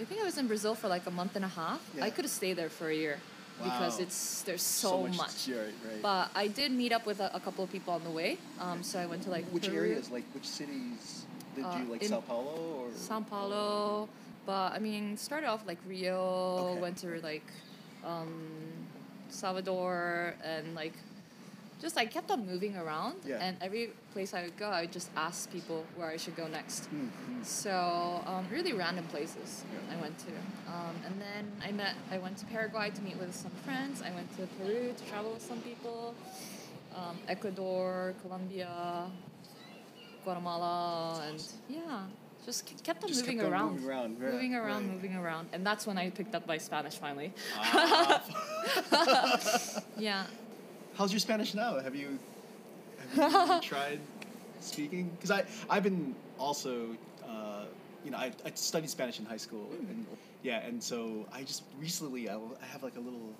[0.00, 1.80] I think I was in Brazil for like a month and a half.
[1.94, 2.04] Yeah.
[2.04, 3.18] I could have stayed there for a year
[3.62, 5.46] because it's there's so, much.
[5.46, 6.02] Yeah, right, right.
[6.02, 8.38] But I did meet up with a, a couple of people on the way.
[8.58, 10.10] Um, so I went to like which Peru, areas?
[10.10, 11.26] Like which cities?
[11.54, 12.88] Did Uh, you like Sao Paulo or?
[12.96, 14.08] Sao Paulo,
[14.46, 16.16] but I mean, started off like Rio,
[16.72, 16.80] Okay.
[16.80, 17.44] went to like
[18.02, 18.32] um,
[19.28, 20.94] Salvador, and like
[21.80, 23.16] just like kept on moving around.
[23.26, 23.38] Yeah.
[23.40, 26.46] And every place I would go, I would just ask people where I should go
[26.46, 26.88] next.
[26.94, 27.44] Mm, mm.
[27.44, 29.96] So um, really random places Yeah.
[29.96, 30.32] I went to,
[30.68, 31.94] um, and then I met.
[32.10, 34.02] I went to Paraguay to meet with some friends.
[34.02, 36.14] I went to Peru to travel with some people.
[36.94, 39.06] Um, Ecuador, Colombia,
[40.24, 42.02] Guatemala, and yeah,
[42.44, 44.94] just kept on Just moving kept on around, moving around, moving around, right.
[44.94, 47.32] moving around, and that's when I picked up my Spanish finally.
[47.56, 48.22] Ah.
[49.98, 50.24] Yeah.
[51.00, 51.78] How's your Spanish now?
[51.80, 52.18] Have you
[53.14, 54.00] have you tried
[54.60, 55.08] speaking?
[55.16, 56.88] Because I I've been also
[57.26, 57.64] uh,
[58.04, 59.88] you know I, I studied Spanish in high school Mm.
[59.92, 60.06] and
[60.42, 63.30] yeah and so I just recently I, I have like a little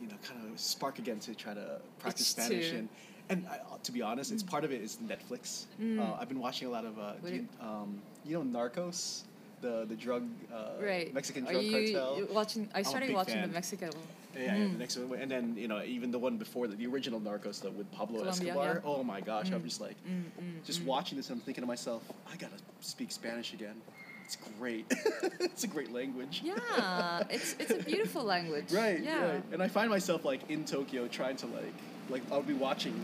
[0.00, 2.88] you know kind of spark again to try to practice Itch Spanish to- and
[3.28, 5.64] and I, to be honest, it's part of it is Netflix.
[5.78, 6.00] Mm.
[6.00, 8.58] Uh, I've been watching a lot of uh, What do do you, um, you know
[8.58, 9.24] Narcos,
[9.60, 11.12] the the drug uh, Right.
[11.12, 12.16] Mexican Are drug you cartel.
[12.18, 12.70] you watching?
[12.74, 13.48] I started watching fan.
[13.48, 13.90] the Mexican.
[14.36, 14.72] Yeah, Mm.
[14.72, 17.60] the next one, and then you know even the one before that, the original Narcos,
[17.60, 18.74] the with Pablo Colombia, Escobar.
[18.74, 18.80] yeah.
[18.90, 19.64] Oh my gosh, I'm Mm.
[19.64, 20.86] just like, Mm, mm, just mm.
[20.86, 23.80] watching this, I'm thinking to myself, I gotta speak Spanish again.
[24.24, 24.86] It's great.
[25.40, 26.40] it's a great language.
[26.44, 28.72] Yeah, it's it's a beautiful language.
[28.72, 29.00] Right.
[29.02, 29.32] Yeah.
[29.34, 29.42] Right.
[29.52, 31.74] And I find myself like in Tokyo trying to like
[32.08, 32.94] like I'll be watching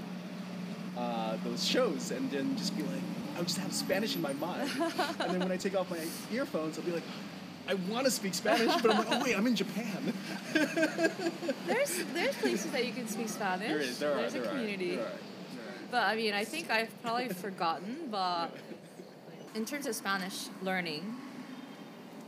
[0.97, 3.03] uh, those shows and then just be like
[3.35, 4.71] I would just have Spanish in my mind.
[5.21, 6.01] and then when I take off my
[6.33, 7.05] earphones, I'll be like.
[7.69, 10.13] I want to speak Spanish, but I'm like, oh wait, I'm in Japan.
[11.67, 13.69] There's there's places that you can speak Spanish.
[13.69, 14.95] there is, there there's are, a there community.
[14.95, 15.89] Are, there are, there are.
[15.91, 18.09] But I mean, I think I've probably forgotten.
[18.11, 18.49] But
[19.55, 21.17] in terms of Spanish learning,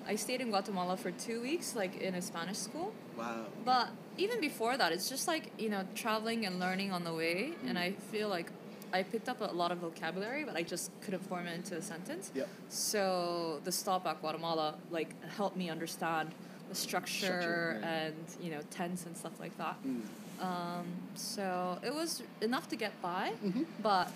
[0.07, 2.93] I stayed in Guatemala for two weeks, like in a Spanish school.
[3.17, 3.47] Wow.
[3.65, 7.53] But even before that, it's just like you know traveling and learning on the way,
[7.67, 7.83] and mm.
[7.83, 8.51] I feel like
[8.93, 11.83] I picked up a lot of vocabulary, but I just couldn't form it into a
[11.83, 12.31] sentence.
[12.35, 12.49] Yep.
[12.69, 16.31] So the stop at Guatemala like helped me understand
[16.69, 17.89] the structure, Structure, right.
[17.89, 19.77] and you know tense and stuff like that.
[19.87, 20.03] Mm.
[20.43, 23.65] Um, so it was enough to get by, Mhm.
[23.83, 24.09] but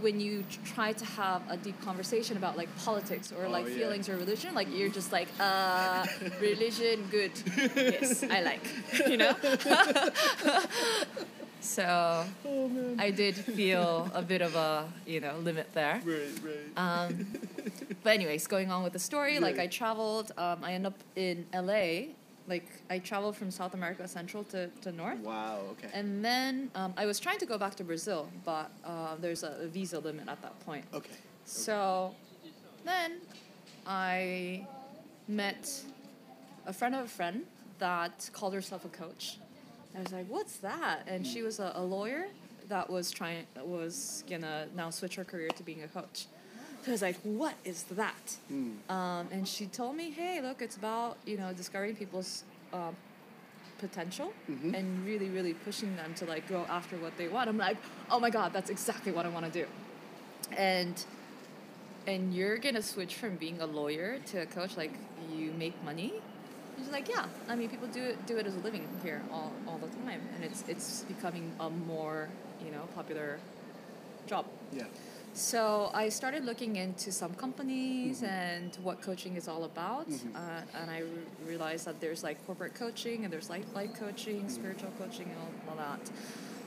[0.00, 0.44] when you
[0.74, 3.74] try to have a deep conversation about like politics or Oh, like yeah.
[3.76, 6.04] feelings or religion, like you're just like, uh,
[6.40, 7.30] religion, good,
[7.76, 8.64] yes, I like,
[9.08, 9.34] you know.
[11.64, 12.96] so Oh.
[12.98, 16.00] I did feel a bit of a you know limit there.
[16.04, 16.72] Right, right.
[16.76, 17.26] Um,
[18.02, 21.46] but anyways, going on with the story, like I traveled, um, I end up in
[21.54, 22.14] LA.
[22.46, 25.18] Like I traveled from South America Central to, to North.
[25.20, 25.60] wow.
[25.72, 25.88] Okay.
[25.94, 29.52] And then um, I was trying to go back to Brazil, but uh, there's a,
[29.62, 30.84] a visa limit at that point.
[30.92, 31.16] okay.
[31.46, 32.14] So
[32.84, 33.12] then
[33.86, 34.66] I
[35.26, 35.82] met
[36.66, 37.44] a friend of a friend
[37.78, 39.38] that called herself a coach.
[39.96, 42.26] I was like, "What's that?" And she was a, a lawyer
[42.68, 46.26] that was trying was gonna now switch her career to being a coach.
[46.82, 48.90] So I was like, "What is that?" Mm.
[48.90, 52.96] Um, and she told me, "Hey, look, it's about you know discovering people's um,
[53.78, 54.74] potential Mhm.
[54.74, 57.78] and really, really pushing them to like go after what they want." I'm like,
[58.10, 59.66] "Oh my god, that's exactly what I want to do."
[60.56, 61.02] And
[62.06, 64.92] and you're gonna switch from being a lawyer to a coach, like
[65.34, 66.12] you make money.
[66.78, 69.52] She's like, "Yeah, I mean, people do it do it as a living here all,
[69.68, 72.28] all the time, and it's it's becoming a more
[72.64, 73.38] you know popular
[74.26, 74.84] job." Yeah.
[75.36, 78.28] So I started looking into some companies Mhm.
[78.28, 80.34] and what coaching is all about, Mhm.
[80.36, 81.08] uh, and I re-
[81.44, 84.48] realized that there's like corporate coaching and there's like life coaching, Mm-hmm.
[84.60, 86.08] spiritual coaching, and all, all that.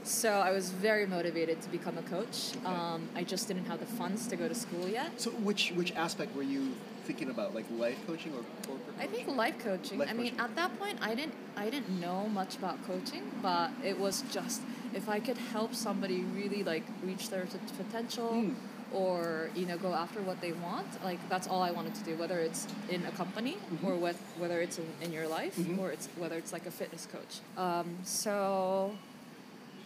[0.03, 2.55] So I was very motivated to become a coach.
[2.65, 5.09] Um, I just didn't have the funds to go to school yet.
[5.21, 6.75] So which which aspect were you
[7.07, 8.95] thinking about, like life coaching or corporate?
[8.99, 9.37] I think coaching?
[9.37, 9.99] life coaching.
[9.99, 10.39] Life I mean, coaching.
[10.45, 14.61] at that point, I didn't I didn't know much about coaching, but it was just
[14.93, 18.53] if I could help somebody really like reach their t- potential, Mm.
[18.93, 22.13] or you know go after what they want, like that's all I wanted to do.
[22.21, 25.79] Whether it's in a company or with, whether it's in, in your life Mhm.
[25.79, 27.33] or it's whether it's like a fitness coach.
[27.65, 28.91] Um, so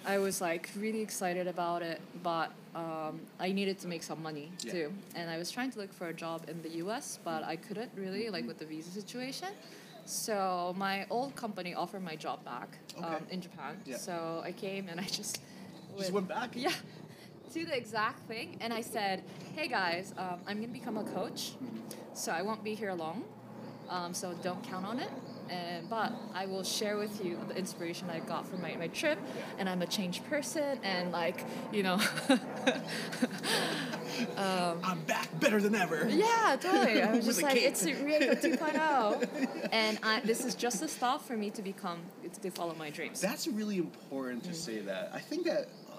[0.06, 4.52] I was like really excited about it, but um, I needed to make some money
[4.64, 4.72] Yeah.
[4.72, 4.94] too.
[5.16, 7.92] And I was trying to look for a job in the US, but I couldn't
[7.96, 9.50] really, like with the visa situation.
[10.06, 13.80] So my old company offered my job back um, in Japan.
[13.86, 13.98] Yeah.
[13.98, 15.40] So I came and I just.
[15.98, 16.52] Just went back?
[16.56, 16.72] Yeah.
[17.54, 18.56] To the exact thing.
[18.62, 19.24] And I said,
[19.58, 21.52] hey guys, um, I'm going to become a coach.
[22.14, 23.26] So I won't be here long.
[23.90, 25.10] Um, so don't count on it.
[25.52, 29.20] And, but I will share with you the inspiration I got from my, my trip,
[29.60, 31.44] and I'm a changed person, and like
[31.74, 32.00] you know,
[34.38, 36.08] I'm back better than ever.
[36.10, 37.02] yeah, totally.
[37.02, 41.36] I was just like, it's Rieko 2.0, and I, this is just a stop for
[41.36, 42.00] me to become
[42.42, 43.20] to follow my dreams.
[43.20, 45.12] That's really important to say that.
[45.14, 45.98] I think that um,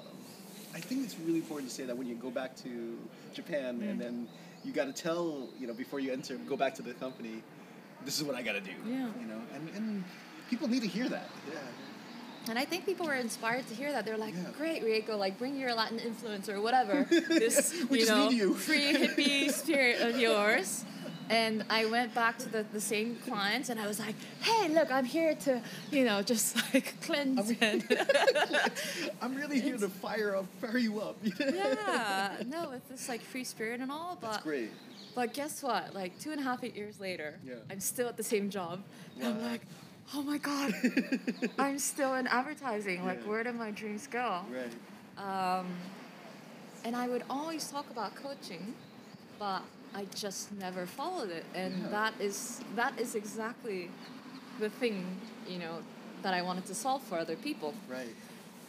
[0.74, 2.98] I think it's really important to say that when you go back to
[3.34, 3.90] Japan Mm.
[3.90, 4.28] and then
[4.64, 7.42] you got to tell you know before you enter go back to the company,
[8.04, 8.70] this is what I got to do.
[8.86, 9.08] Yeah.
[9.20, 10.04] You know, and and
[10.50, 11.28] people need to hear that.
[11.50, 11.58] Yeah.
[12.48, 14.04] And I think people were inspired to hear that.
[14.04, 14.50] They're like, Yeah.
[14.58, 15.16] "Great, Rieko!
[15.16, 17.06] Like, bring your Latin influence or whatever.
[17.28, 20.84] This, We you just know, need you." free hippie spirit of yours."
[21.30, 24.90] And I went back to the, the same clients, and I was like, "Hey, look,
[24.90, 27.84] I'm here to, you know, just like cleanse and
[29.22, 31.16] I'm really here to fire up, fire you up.
[31.38, 34.18] yeah, no, it's this like free spirit and all.
[34.20, 34.70] But That's great.
[35.14, 35.94] But guess what?
[35.94, 37.54] Like two and a half years later, Yeah.
[37.70, 38.82] I'm still at the same job.
[39.18, 39.62] And I'm like,
[40.14, 40.72] oh my god,
[41.58, 43.04] I'm still in advertising.
[43.04, 43.28] Like, Yeah.
[43.30, 44.40] where did my dreams go?
[44.50, 44.72] Right.
[45.18, 45.66] Um,
[46.84, 48.74] and I would always talk about coaching,
[49.38, 49.62] but
[49.94, 51.44] I just never followed it.
[51.54, 51.88] And Yeah.
[51.88, 53.90] that is that is exactly
[54.60, 55.04] the thing,
[55.46, 55.82] you know,
[56.22, 57.74] that I wanted to solve for other people.
[57.88, 58.14] Right.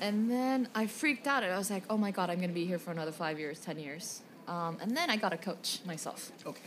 [0.01, 1.43] And then I freaked out.
[1.43, 3.79] I was like, oh my god, I'm gonna be here for another five years, ten
[3.79, 4.21] years.
[4.47, 6.31] Um, and then I got a coach myself.
[6.45, 6.61] Okay.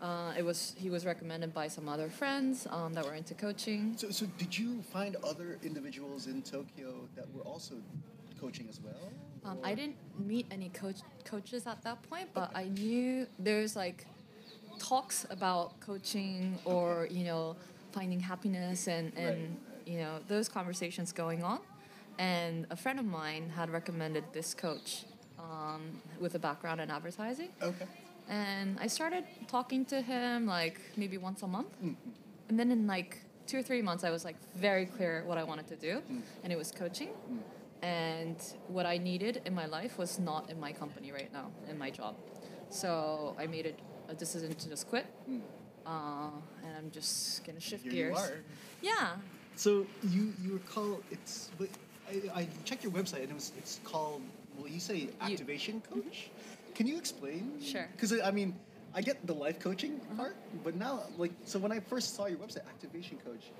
[0.00, 3.94] Uh, it was he was recommended by some other friends um, that were into coaching.
[3.96, 7.76] So, so did you find other individuals in Tokyo that were also
[8.40, 9.10] coaching as well?
[9.44, 14.06] Um, I didn't meet any coach coaches at that point, but I knew there's like
[14.78, 17.56] talks about coaching or you know
[17.92, 19.86] finding happiness and and Right.
[19.86, 21.60] you know those conversations going on.
[22.18, 25.04] And a friend of mine had recommended this coach
[25.38, 25.82] um,
[26.20, 27.48] with a background in advertising.
[27.62, 27.86] Okay.
[28.28, 31.68] And I started talking to him like maybe once a month.
[31.84, 31.94] Mm,
[32.48, 35.44] And then in like two or three months, I was like very clear what I
[35.44, 36.02] wanted to do,
[36.42, 37.10] and it was coaching.
[37.82, 38.36] And
[38.68, 41.90] what I needed in my life was not in my company right now, in my
[41.90, 42.14] job.
[42.70, 43.78] So I made it
[44.08, 45.40] a decision to just quit, Mm.
[45.86, 46.30] uh,
[46.64, 48.16] and I'm just gonna shift Here gears.
[48.18, 48.38] you are.
[48.82, 49.16] Yeah,
[49.56, 51.68] So you you recall it's but
[52.10, 54.22] I, I checked your website and it was it's called
[54.56, 56.30] well you say activation coach.
[56.74, 57.52] Can you explain?
[57.62, 57.88] Sure.
[57.92, 58.54] Because I mean
[58.94, 62.38] I get the life coaching part, but now like so when I first saw your
[62.38, 63.50] website activation coach,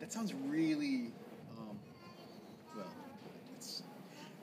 [0.00, 1.10] that sounds really
[1.58, 1.76] um,
[2.76, 2.86] well.
[3.56, 3.82] It's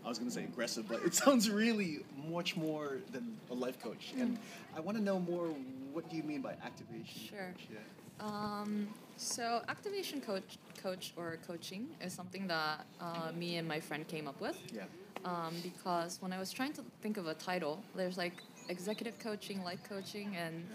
[0.03, 1.99] I was gonna say aggressive, but it sounds really
[2.29, 4.13] much more than a life coach.
[4.17, 4.37] And
[4.75, 5.47] I want to know more.
[5.93, 7.53] What do you mean by activation Sure.
[7.53, 7.67] coach?
[7.69, 7.79] Yeah.
[8.25, 8.87] Um,
[9.17, 14.27] so activation coach, coach or coaching is something that uh, me and my friend came
[14.27, 14.57] up with.
[14.73, 14.83] Yeah.
[15.25, 18.33] Um, because when I was trying to think of a title, there's like
[18.69, 20.65] executive coaching, life coaching, and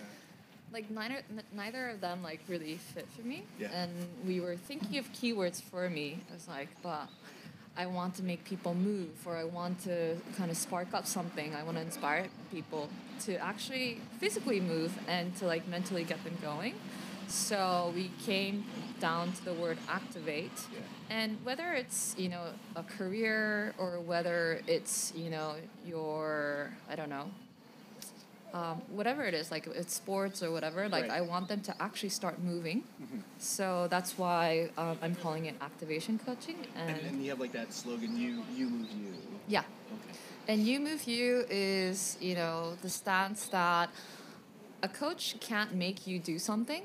[0.73, 3.45] like neither n- neither of them like really fit for me.
[3.59, 3.69] Yeah.
[3.73, 3.93] And
[4.25, 6.21] we were thinking of keywords for me.
[6.31, 7.09] I was like, but
[7.77, 11.55] I want to make people move, or I want to kind of spark up something.
[11.55, 12.89] I want to inspire people
[13.21, 16.75] to actually physically move and to like mentally get them going.
[17.29, 18.65] So we came
[19.01, 20.53] down to the word activate.
[20.73, 20.79] Yeah.
[21.11, 22.45] And whether it's, you know,
[22.75, 25.55] a career or whether it's, you know,
[25.87, 27.31] your, I don't know,
[28.55, 31.11] um, whatever it is, like it's sports or whatever, like Right.
[31.19, 32.85] I want them to actually start moving.
[33.39, 36.57] So that's why um, I'm calling it activation coaching.
[36.77, 39.15] And, And, and you have like that slogan, you you move you.
[39.49, 39.61] yeah.
[39.61, 40.19] Okay.
[40.49, 43.91] And you move you is, you know, the stance that
[44.83, 46.85] a coach can't make you do something,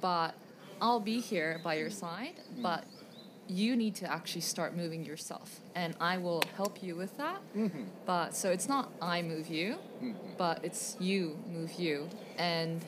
[0.00, 0.34] but
[0.80, 2.84] I'll be here by your side, but
[3.48, 5.60] you need to actually start moving yourself.
[5.74, 7.40] And I will help you with that.
[8.06, 9.76] But so it's not I move you,
[10.36, 12.08] but it's you move you.
[12.36, 12.84] And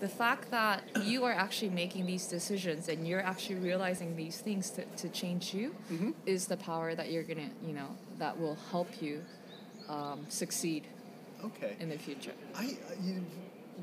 [0.00, 4.70] the fact that you are actually making these decisions and you're actually realizing these things
[4.70, 6.14] to, to change you Mhm.
[6.26, 7.86] is the power that you're gonna you know
[8.18, 9.22] that will help you
[9.88, 10.88] um, succeed
[11.44, 11.76] Okay.
[11.78, 13.24] in the future I, I- you,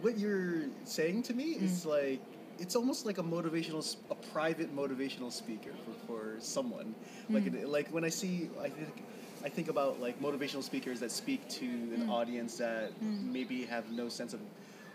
[0.01, 2.19] what you're saying to me is like
[2.60, 6.95] it's almost like a motivational, a private motivational speaker for, for someone.
[7.30, 7.55] Like hmm.
[7.55, 9.03] it, like when I see, I think
[9.43, 12.10] I think about like motivational speakers that speak to an hmm.
[12.10, 13.32] audience that hmm.
[13.32, 14.41] maybe have no sense of,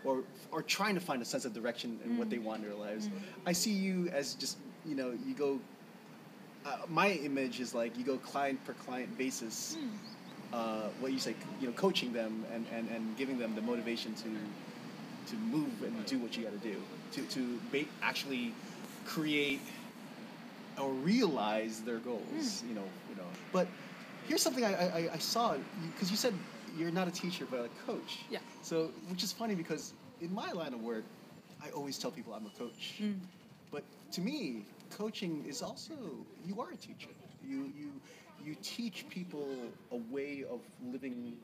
[0.05, 2.79] or or trying to find a sense of direction in what they want in their
[2.79, 3.09] lives.
[3.47, 5.61] I see you as just you know you go.
[6.67, 9.77] Uh, my image is like you go client per client basis
[10.55, 14.15] uh, what you say, you know, coaching them and, and, and giving them the motivation
[14.15, 14.29] to
[15.27, 16.77] to move and do what you got to do
[17.13, 18.53] to to ba- actually
[19.07, 19.61] create
[20.81, 22.61] or realize their goals.
[22.61, 22.69] Hmm.
[22.69, 23.29] You know, you know.
[23.53, 23.69] But
[24.29, 25.57] here's something I I, I saw
[25.93, 26.35] because you said
[26.77, 28.21] you're not a teacher but a coach.
[28.31, 28.39] Yeah.
[28.63, 31.05] So which is funny because in my line of work,
[31.63, 32.95] I always tell people I'm a coach.
[32.99, 33.13] Hmm.
[33.71, 35.95] But to me, coaching is also
[36.47, 37.11] you are a teacher.
[37.47, 37.93] You you
[38.45, 39.49] you teach people
[39.91, 40.61] a way of
[40.93, 41.37] living,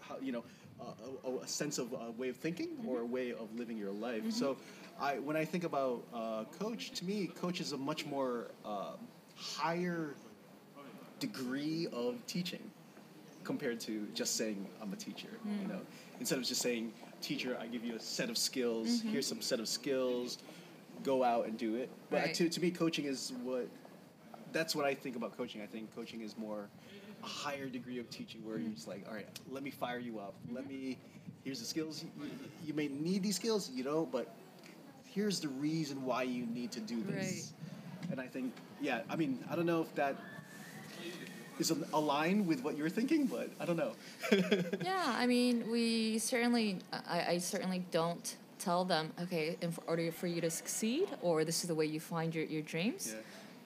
[0.00, 0.44] how you know,
[0.80, 2.88] a, a, a sense of a way of thinking mm-hmm.
[2.88, 4.22] or a way of living your life.
[4.22, 4.30] Mm-hmm.
[4.30, 4.56] So,
[5.00, 8.92] I when I think about uh, coach, to me, coach is a much more uh,
[9.36, 10.14] higher
[11.18, 12.70] degree of teaching
[13.44, 15.28] compared to just saying I'm a teacher.
[15.44, 15.68] You mm.
[15.68, 15.80] know,
[16.18, 18.88] instead of just saying teacher, I give you a set of skills.
[18.88, 19.08] Mm-hmm.
[19.10, 20.38] Here's some set of skills.
[21.02, 21.90] Go out and do it.
[22.10, 22.34] But Right.
[22.34, 23.68] to, to me, coaching is what
[24.52, 25.60] that's what I think about coaching.
[25.62, 26.68] I think coaching is more
[27.26, 30.34] higher degree of teaching where you're just like, all right, let me fire you up.
[30.50, 30.72] Let mm-hmm.
[30.72, 30.98] me.
[31.44, 32.02] Here's the skills.
[32.02, 32.28] You,
[32.64, 34.34] you may need these skills, you know, but
[35.04, 37.52] here's the reason why you need to do this.
[38.10, 40.16] And I think, yeah, I mean, I don't know if that
[41.58, 43.92] is aligned with what you're thinking, but I don't know.
[44.82, 50.26] yeah i mean we certainly I, I certainly don't tell them okay in order for
[50.26, 53.20] you to succeed or this is the way you find your, your dreams Yeah.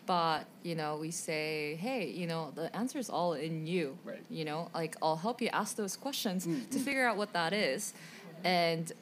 [0.07, 4.23] But you know we say hey you know the answer is all in you Right.
[4.31, 7.53] you know like i'll help you ask those questions Mm, to figure out what that
[7.53, 7.93] is
[8.45, 8.93] and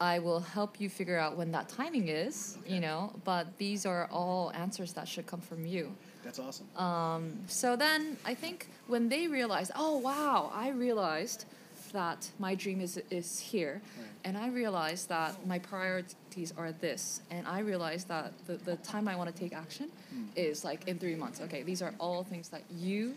[0.00, 2.74] i will help you figure out when that timing is Okay.
[2.74, 5.92] you know but these are all answers that should come from you
[6.24, 6.66] That's awesome.
[6.76, 11.44] um, so then I think when they realize, oh wow, I realized
[11.92, 14.06] that my dream is is here, Right.
[14.24, 19.08] and I realized that my priorities are this, and I realized that the, the time
[19.08, 20.24] I want to take action Hmm.
[20.36, 21.40] is like in three months.
[21.40, 23.14] Okay, these are all things that you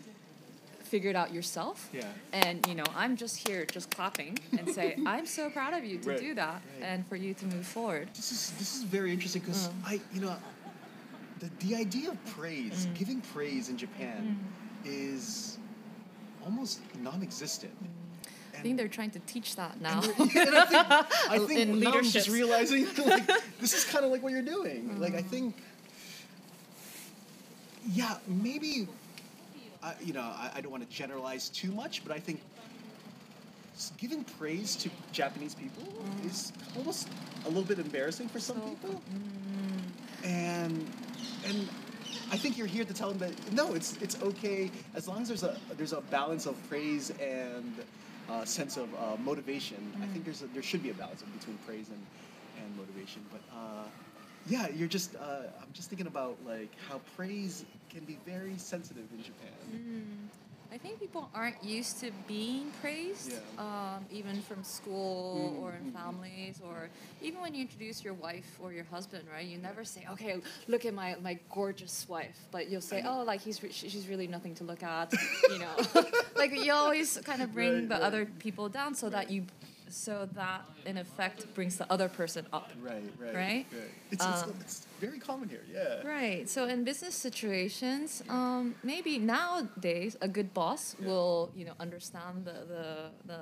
[0.84, 1.88] figured out yourself.
[1.92, 2.04] Yeah.
[2.32, 5.98] And you know, I'm just here, just clapping and say, I'm so proud of you
[5.98, 6.82] to Right, do that, right.
[6.90, 8.08] and for you to move forward.
[8.14, 9.72] This is this is very interesting because Mm.
[9.92, 10.36] I you know
[11.40, 12.94] the the idea of praise, Mm.
[13.00, 14.38] giving praise in Japan,
[14.84, 15.58] is
[16.44, 17.74] almost non-existent.
[18.56, 20.00] I think they're trying to teach that now.
[20.02, 20.36] And I think,
[21.30, 23.26] I think In now I'm just realizing like
[23.60, 24.98] this is kind of like what you're doing.
[25.00, 25.54] Like I think,
[27.92, 28.88] yeah, maybe,
[29.82, 32.40] uh, you know, I, I don't want to generalize too much, but I think
[33.98, 35.84] giving praise to Japanese people
[36.24, 37.08] is almost
[37.44, 39.02] a little bit embarrassing for some So- people,
[40.24, 40.86] and
[41.46, 41.68] and.
[42.28, 45.28] I think you're here to tell them that no, it's it's okay as long as
[45.28, 47.72] there's a there's a balance of praise and
[48.30, 49.92] uh, sense of uh, motivation.
[50.02, 52.02] I think there's a, there should be a balance between praise and,
[52.62, 53.22] and motivation.
[53.30, 53.84] But uh,
[54.46, 59.04] yeah, you're just uh, I'm just thinking about like how praise can be very sensitive
[59.12, 60.30] in Japan.
[60.76, 63.94] I think people aren't used to being praised, Yeah.
[63.96, 65.92] um, even from school or in Mhm.
[65.94, 66.90] families, or
[67.22, 69.46] even when you introduce your wife or your husband, right?
[69.46, 73.40] You never say, "Okay, look at my, my gorgeous wife," but you'll say, "Oh, like
[73.40, 75.08] he's re- she's really nothing to look at,"
[75.52, 75.76] you know.
[76.36, 78.02] like you always kind of bring Right, the right.
[78.02, 79.46] other people down, so that you,
[79.88, 82.70] so that in effect brings the other person up.
[82.82, 83.66] Right, right, Right?
[84.10, 85.64] It's, it's, Um, it's very common here.
[85.72, 86.02] Yeah.
[86.06, 86.48] Right.
[86.48, 91.06] So in business situations, um, maybe nowadays a good boss Yeah.
[91.08, 93.40] will, you know, understand the the the,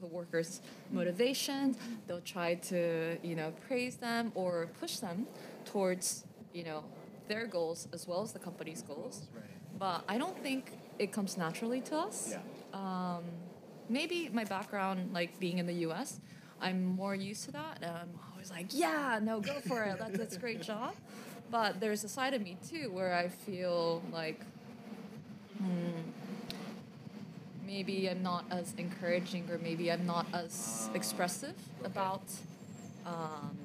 [0.00, 0.60] the workers'
[0.90, 1.76] motivation.
[2.06, 5.26] They'll try to, you know, praise them or push them
[5.64, 6.82] towards, you know,
[7.28, 9.28] their goals as well as the company's goals.
[9.34, 9.44] Right.
[9.78, 12.18] But I don't think it comes naturally to us.
[12.32, 12.40] Yeah.
[12.80, 13.24] Um,
[13.90, 16.20] maybe my background, like being in the U.S.,
[16.60, 17.78] I'm more used to that.
[17.82, 19.98] And I'm always like, yeah, no, go for it.
[19.98, 20.94] That's that's a great job.
[21.50, 24.40] But there's a side of me too where I feel like.
[25.58, 26.00] Hmm,
[27.66, 31.86] maybe I'm not as encouraging, or maybe I'm not as expressive okay.
[31.86, 32.22] about
[33.06, 33.58] um,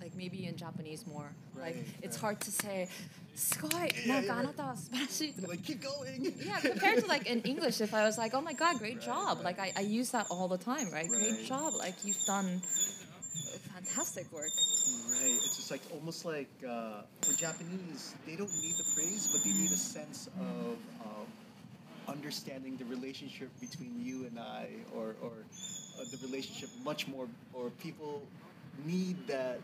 [0.00, 1.30] like maybe in Japanese more.
[1.54, 2.88] Right, like it's hard to say
[3.39, 6.33] すごい Yeah, なんか yeah, あなたは素晴らしい Like keep going.
[6.39, 9.01] yeah, compared to like in English, if I was like, oh my god, great Right,
[9.05, 9.37] job.
[9.43, 9.57] right.
[9.57, 11.09] Like I, I use that all the time, right?
[11.09, 11.19] Right.
[11.35, 11.73] Great job.
[11.75, 12.61] Like you've done
[13.73, 14.49] fantastic work.
[15.11, 15.35] Right.
[15.43, 19.51] It's just like almost like uh, for Japanese, they don't need the praise, but they
[19.51, 21.25] need a sense of um,
[22.07, 25.31] understanding the relationship between you and I, or or
[25.99, 28.21] uh, the relationship much more, or people
[28.85, 29.59] need that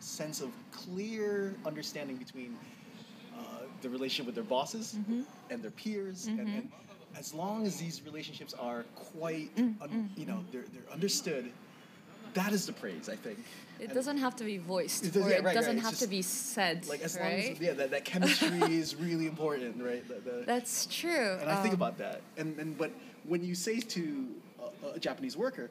[0.00, 2.56] sense of clear understanding between
[3.37, 3.41] uh,
[3.81, 4.95] the relationship with their bosses
[5.49, 6.71] and their peers, and, and
[7.17, 11.51] as long as these relationships are quite, un- you know, they're they're understood.
[12.33, 13.37] That is the praise, I think.
[13.79, 15.83] It And- doesn't have to be voiced, It does- or yeah, it right, doesn't right,
[15.83, 16.87] have it's to be said.
[16.87, 17.43] like as right?
[17.45, 21.37] long as yeah that, that chemistry is really important right the, the, That's true.
[21.41, 22.91] and i think Um, about that and and but
[23.27, 24.27] when you say to
[24.83, 25.69] a, a japanese worker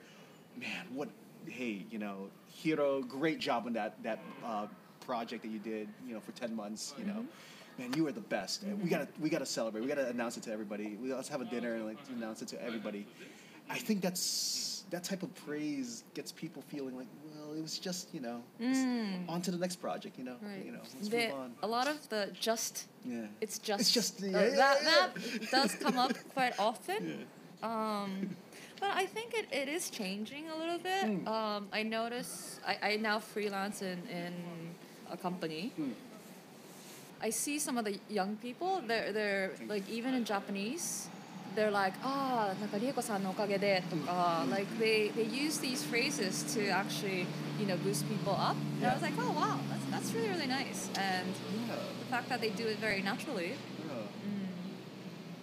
[0.56, 1.08] man what
[1.46, 4.66] hey you know hiro great job on that that uh,
[5.06, 7.26] project that you did you know for 10 months you know Mm-hmm.
[7.78, 10.52] Man you are the best we gotta we gotta celebrate we gotta announce it to
[10.52, 13.06] everybody we let's have a dinner and like announce it to everybody
[13.70, 18.12] i think that's that type of praise gets people feeling like well it was just
[18.12, 19.28] you know Mm.
[19.28, 20.64] on to the next project you know Right.
[20.66, 23.26] you know let's The- move on A lot of the just yeah.
[23.40, 25.08] it's just It's just uh, yeah, yeah, that yeah,
[25.40, 27.00] that does come up quite often.
[27.08, 27.24] Yeah.
[27.68, 28.36] Um,
[28.80, 31.04] but I think it, it is changing a little bit.
[31.04, 31.26] Mm.
[31.28, 34.32] Um, I notice I, I now freelance in, in
[35.10, 35.72] a company.
[35.78, 35.92] Mm.
[37.22, 41.08] I see some of the young people, they're, they're like, even in Japanese,
[41.54, 44.50] they're like, ah, oh, Rieko-san no okage.
[44.50, 47.26] Like, they, they use these phrases to actually,
[47.60, 48.56] you know, boost people up.
[48.56, 48.76] Yeah.
[48.78, 50.88] And I was like, oh, wow, that's, that's really, really nice.
[50.98, 51.28] And
[51.68, 51.76] yeah.
[52.00, 53.52] the fact that they do it very naturally.
[53.88, 54.46] Mm.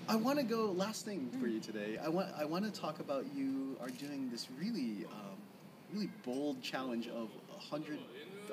[0.10, 0.72] I want to go.
[0.72, 1.66] Last thing for you mm.
[1.66, 2.00] today.
[2.04, 2.30] I want.
[2.38, 5.38] I want to talk about you are doing this really, um,
[5.94, 8.00] really bold challenge of hundred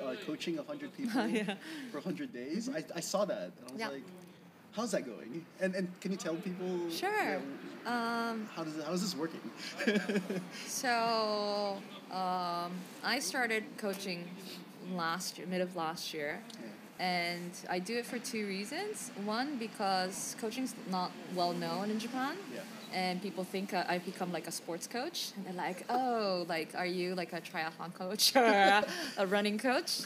[0.03, 1.55] uh, coaching a hundred people Yeah.
[1.91, 2.69] for a hundred days.
[2.69, 3.87] I, I saw that and I was Yeah.
[3.89, 4.03] like,
[4.71, 5.45] how's that going?
[5.59, 6.89] And and can you tell people?
[6.89, 7.11] Sure.
[7.23, 7.39] yeah,
[7.85, 9.41] Um, how does how is this working?
[10.67, 11.77] so
[12.11, 12.71] um,
[13.03, 14.27] I started coaching
[14.95, 16.41] last year, mid of last year,
[16.99, 19.11] and I do it for two reasons.
[19.25, 22.35] One, because coaching's not well known in Japan.
[22.53, 22.61] Yeah.
[22.93, 26.69] And people think uh, I've become like a sports coach, and they're like, "Oh, like,
[26.75, 28.83] are you like a triathlon coach or a,
[29.17, 30.01] a running coach?"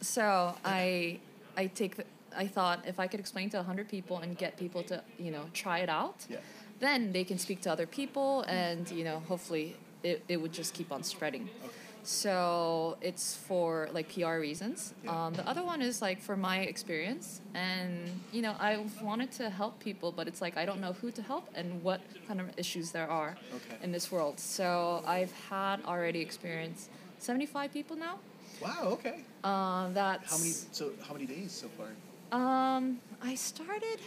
[0.00, 1.18] So I,
[1.56, 1.94] I take,
[2.36, 5.44] I thought if I could explain to hundred people and get people to, you know,
[5.54, 6.38] try it out, Yeah.
[6.80, 10.74] then they can speak to other people and you know hopefully it, it would just
[10.74, 11.72] keep on spreading Okay.
[12.06, 15.26] So it's for like pr reasons Yeah.
[15.26, 19.50] um, the other one is like for my experience and you know I've wanted to
[19.50, 22.46] help people but it's like i don't know who to help and what kind of
[22.56, 23.76] issues there are Okay.
[23.82, 28.16] in this world so i've had already experienced 75 people now
[28.62, 28.82] Wow.
[28.96, 29.16] Okay.
[29.44, 30.52] um, that's How many?
[30.72, 31.88] So how many days so far?
[32.32, 33.98] um, I started.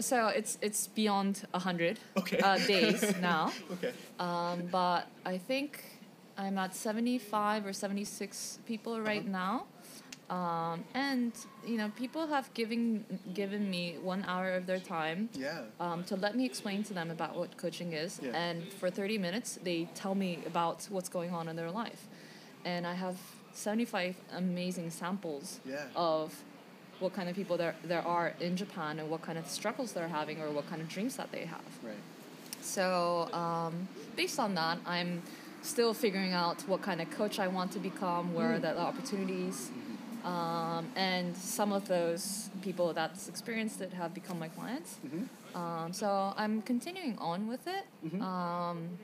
[0.00, 2.38] So it's it's beyond hundred Okay.
[2.40, 3.92] uh, days now, Okay.
[4.18, 5.82] um, but I think
[6.40, 9.64] I'm at seventy five or seventy six people right Uh-huh.
[10.30, 11.32] now, um, and
[11.66, 15.64] you know people have given given me one hour of their time Yeah.
[15.84, 18.20] um, to let me explain to them about what coaching is.
[18.22, 18.32] Yeah.
[18.44, 22.02] And for 30 minutes, they tell me about what's going on in their life.
[22.64, 23.16] And I have
[23.52, 25.86] 75 amazing samples Yeah.
[25.94, 26.42] of
[27.00, 30.08] what kind of people there, there are in Japan and what kind of struggles they're
[30.20, 31.70] having or what kind of dreams that they have.
[31.82, 32.02] Right.
[32.62, 32.84] So,
[33.32, 35.22] um, based on that, I'm
[35.62, 39.70] still figuring out what kind of coach I want to become, where are the opportunities.
[40.24, 44.98] Um, and some of those people that's experienced it have become my clients.
[45.06, 45.56] Mm-hmm.
[45.56, 47.84] Um, so I'm continuing on with it.
[48.04, 48.20] Mhm.
[48.20, 48.98] Um,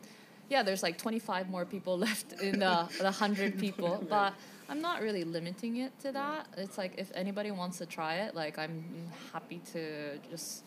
[0.48, 4.34] yeah, there's like 25 more people left in the, the 100 people, but
[4.68, 6.46] I'm not really limiting it to that.
[6.56, 8.84] It's like if anybody wants to try it, like I'm
[9.32, 10.64] happy to just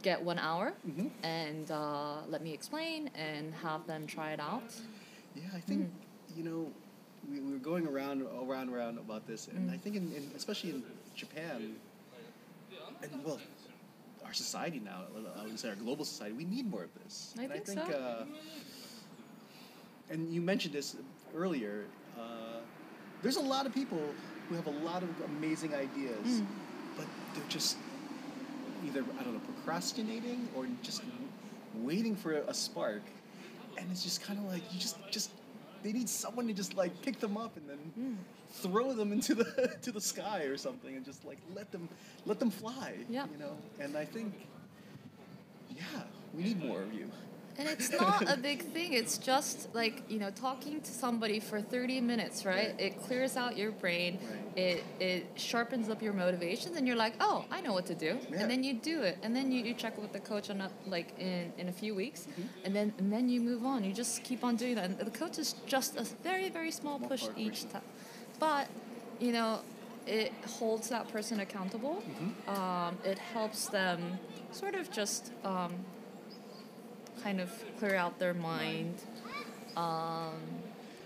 [0.00, 1.10] get one hour Mhm.
[1.22, 4.62] and uh, let me explain and have them try it out.
[5.34, 6.36] Yeah, I think Mm.
[6.36, 6.72] you know
[7.30, 9.74] we, we were going around around around about this, and Mm.
[9.74, 10.82] I think in, in especially in
[11.14, 11.76] Japan,
[13.02, 13.38] and well,
[14.24, 15.04] our society now,
[15.38, 17.34] I would say our global society, we need more of this.
[17.38, 17.98] I and think I think so.
[17.98, 18.24] uh,
[20.10, 20.96] and you mentioned this
[21.34, 21.84] earlier.
[22.18, 22.60] Uh,
[23.22, 24.02] there's a lot of people
[24.48, 26.46] who have a lot of amazing ideas, Mm.
[26.96, 27.76] but they're just
[28.84, 31.02] either I don't know procrastinating or just
[31.76, 33.02] waiting for a, spark,
[33.78, 35.30] and it's just kind of like you just just
[35.82, 38.16] they need someone to just like pick them up and then Mm.
[38.62, 41.88] throw them into the to the sky or something and just like let them
[42.26, 42.94] let them fly.
[43.08, 43.26] Yeah.
[43.32, 44.34] You know, and I think
[45.70, 45.82] yeah,
[46.34, 47.10] we need more of you.
[47.58, 48.92] And it's not a big thing.
[48.92, 52.74] It's just like, you know, talking to somebody for 30 minutes, right?
[52.78, 54.18] It clears out your brain.
[54.20, 54.58] Right.
[54.58, 58.18] It it sharpens up your motivations and you're like, "Oh, I know what to do."
[58.30, 58.40] Yeah.
[58.40, 59.16] And then you do it.
[59.22, 61.94] And then you, you check with the coach on a, like in, in a few
[61.94, 62.22] weeks.
[62.22, 62.64] Mm-hmm.
[62.64, 63.82] And then and then you move on.
[63.82, 64.84] You just keep on doing that.
[64.84, 67.82] And the coach is just a very very small Small push each time.
[68.38, 68.68] But,
[69.18, 69.60] you know,
[70.06, 72.02] it holds that person accountable.
[72.02, 72.50] Mm-hmm.
[72.50, 74.18] Um, it helps them
[74.50, 75.72] sort of just um,
[77.22, 78.94] kind of clear out their mind.
[79.76, 80.34] Um,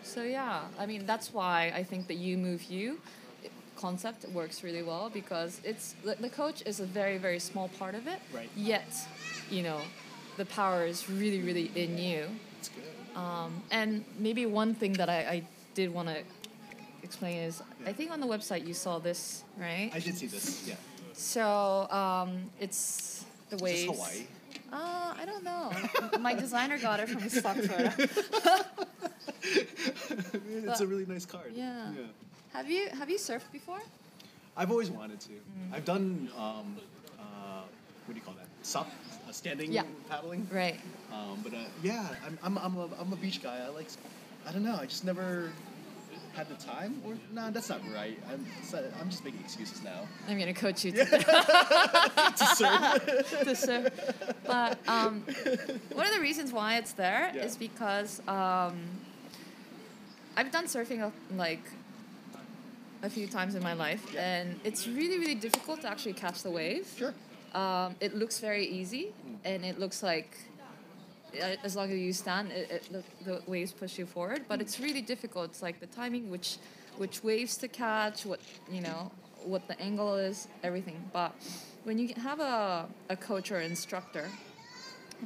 [0.03, 3.01] so yeah, I mean that's why I think the you move you
[3.77, 7.95] concept works really well because it's the, the coach is a very very small part
[7.95, 8.19] of it.
[8.35, 8.51] Right.
[8.57, 8.89] Yet,
[9.51, 9.81] you know,
[10.37, 12.27] the power is really really in you.
[12.59, 13.21] It's good.
[13.21, 15.43] Um, and maybe one thing that I, I
[15.75, 16.19] did want to
[17.03, 19.91] explain is I think on the website you saw this right.
[19.95, 20.69] I did see this.
[20.69, 20.75] Yeah.
[21.13, 23.81] So um, it's the waves.
[23.81, 24.27] Is this Hawaii?
[24.73, 25.73] Uh, I don't know.
[26.21, 27.91] My designer got it from a stock photo.
[29.43, 31.53] it's a really nice card.
[31.55, 31.89] Yeah.
[32.53, 33.81] Have you have you surfed before?
[34.57, 35.33] I've always wanted to.
[35.33, 35.75] Mm.
[35.75, 36.77] I've done um,
[37.19, 37.63] uh,
[38.07, 38.47] what do you call that?
[38.63, 38.89] Sup,
[39.29, 39.83] uh, standing Yeah.
[40.09, 40.49] paddling.
[40.51, 40.81] Right.
[41.13, 43.59] Um, but uh, yeah, I'm, I'm, I'm, a, I'm a beach guy.
[43.65, 43.89] I like,
[44.49, 44.79] I don't know.
[44.81, 45.51] I just never
[46.37, 47.01] had the time.
[47.05, 48.19] Or nah, that's not right.
[48.31, 48.45] I'm,
[49.01, 53.41] I'm just making excuses now I'm gonna coach you to, to surf.
[53.45, 53.89] to surf.
[54.47, 55.23] But um,
[55.93, 57.59] one of the reasons why it's there is Yeah.
[57.69, 58.77] because um,
[60.37, 61.65] I've done surfing uh, like
[63.03, 64.21] a few times in my life, Yeah.
[64.37, 66.87] and it's really really difficult to actually catch the wave.
[66.99, 67.15] sure.
[67.55, 69.15] Um, it looks very easy,
[69.45, 70.37] and it looks like
[71.41, 74.43] Uh, as long as you stand, it, it, the, the waves push you forward.
[74.49, 75.51] But it's really difficult.
[75.51, 76.59] It's like the timing, which
[76.97, 79.11] which waves to catch, what you know,
[79.45, 80.99] what the angle is, everything.
[81.13, 81.33] But
[81.85, 84.29] when you have a, a coach or instructor,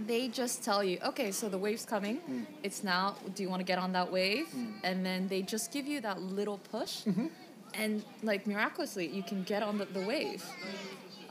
[0.07, 2.21] they just tell you, okay, so the wave's coming.
[2.29, 2.47] Mm.
[2.63, 3.17] It's now.
[3.35, 4.47] Do you want to get on that wave?
[4.49, 4.73] Mm.
[4.85, 7.27] And then they just give you that little push, mm-hmm.
[7.75, 10.45] and like miraculously, you can get on the, the wave.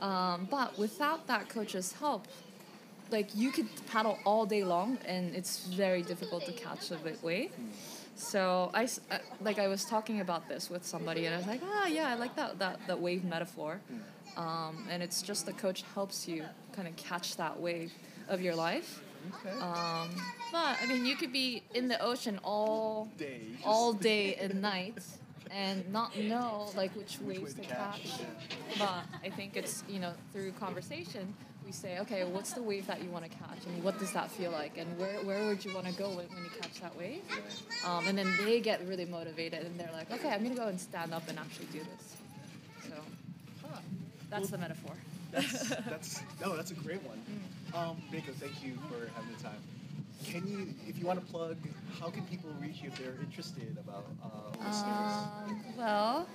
[0.00, 2.26] Um, but without that coach's help,
[3.10, 7.10] like you could paddle all day long, and it's very difficult to catch a wa-
[7.22, 7.52] wave.
[8.16, 11.60] So I, uh, like I was talking about this with somebody, and I was like,
[11.64, 13.80] ah, yeah, I like that that, that wave metaphor.
[14.36, 17.92] Um, and it's just the coach helps you kind of catch that wave
[18.28, 19.02] of your life.
[19.44, 19.56] Okay.
[19.58, 20.08] Um,
[20.52, 23.42] but I mean, you could be in the ocean all Day.
[23.64, 24.98] all day and night
[25.50, 28.20] and not know like which Which waves to to catch, catch.
[28.20, 28.78] yeah.
[28.78, 31.34] But I think it's you know through conversation
[31.70, 34.28] we say okay what's the wave that you want to catch and what does that
[34.28, 36.96] feel like and where, where would you want to go when, when you catch that
[36.98, 37.22] wave
[37.86, 40.80] um, and then they get really motivated and they're like okay I'm gonna go and
[40.80, 42.16] stand up and actually do this
[42.88, 42.94] so
[44.28, 44.96] that's the metaphor
[45.30, 47.22] That's that's no, that's a great one.
[47.72, 47.78] Mm.
[47.78, 48.26] Um, thank
[48.64, 49.62] you for having the time.
[50.24, 51.56] Can you, if you want to plug,
[52.00, 55.46] how can people reach you if they're interested about uh?
[55.46, 56.26] Um, well,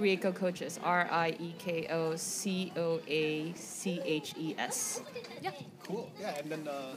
[0.00, 5.00] Rieko Coaches, R I E K O C O A C H E S.
[5.40, 5.52] Yeah.
[5.84, 6.10] Cool.
[6.20, 6.96] Yeah, and then uh,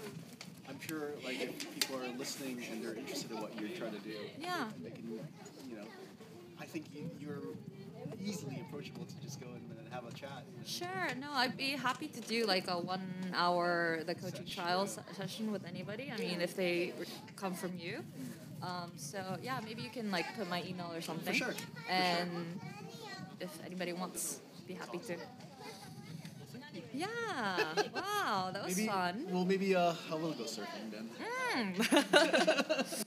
[0.67, 3.99] I'm sure like if people are listening and they're interested in what you're trying to
[3.99, 4.65] do, Yeah.
[4.83, 5.19] they can,
[5.69, 5.87] you know,
[6.59, 7.41] I think you, you're
[8.23, 10.43] easily approachable to just go in and have a chat.
[10.65, 11.07] Sure.
[11.19, 13.01] No, I'd be happy to do like a one
[13.35, 14.63] hour the coaching Session.
[14.63, 16.11] trial se- session with anybody.
[16.13, 16.93] I mean, if they
[17.35, 18.03] come from you.
[18.61, 21.31] Um, so yeah, maybe you can like put my email or something.
[21.33, 22.59] For sure, for And
[23.39, 25.15] if anybody wants, be happy to.
[26.93, 27.07] Yeah.
[27.93, 29.25] Wow, that was Maybe, fun.
[29.29, 31.09] well, maybe uh, I will go surfing then.
[31.55, 33.03] Mm.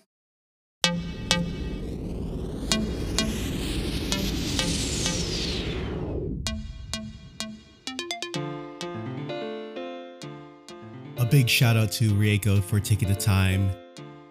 [11.30, 13.70] big shout out to Rieko for taking the time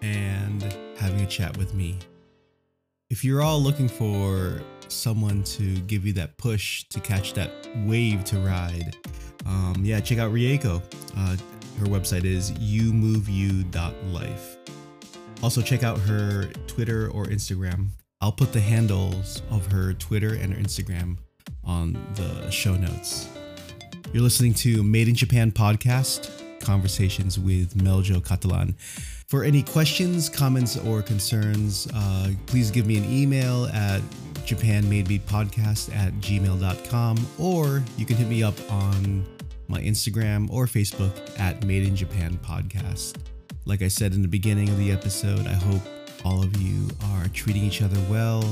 [0.02, 0.62] and
[0.98, 1.98] having a chat with me.
[3.08, 7.50] If you're all looking for someone to give you that push to catch that
[7.86, 8.98] wave to ride,
[9.46, 10.82] um, yeah, check out Rieko.
[11.16, 11.36] Uh,
[11.78, 14.58] her website is youmoveyou.life.
[15.42, 17.86] Also, check out her Twitter or Instagram.
[18.20, 21.16] I'll put the handles of her Twitter and her Instagram
[21.64, 23.26] on the show notes.
[24.12, 28.74] You're listening to Made in Japan podcast, conversations with Meljo Catalan.
[29.28, 34.00] For any questions, comments, or concerns, uh, please give me an email at
[34.46, 39.24] japanmadebeatpodcast at gmail.com or you can hit me up on
[39.68, 43.16] my Instagram or Facebook at Made in Japan Podcast.
[43.66, 45.82] Like I said in the beginning of the episode, I hope
[46.24, 48.42] all of you are treating each other well.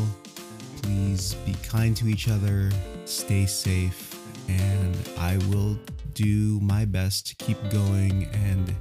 [0.82, 2.70] Please be kind to each other,
[3.05, 4.16] stay safe,
[4.48, 5.76] and I will
[6.19, 8.74] do my best to keep going and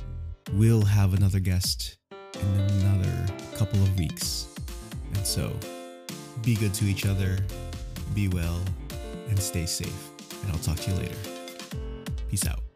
[0.54, 1.98] we'll have another guest
[2.34, 2.48] in
[2.82, 4.48] another couple of weeks.
[5.14, 5.56] And so,
[6.42, 7.38] be good to each other,
[8.16, 8.60] be well,
[9.30, 10.10] and stay safe.
[10.42, 11.16] And I'll talk to you later.
[12.28, 12.66] Peace out.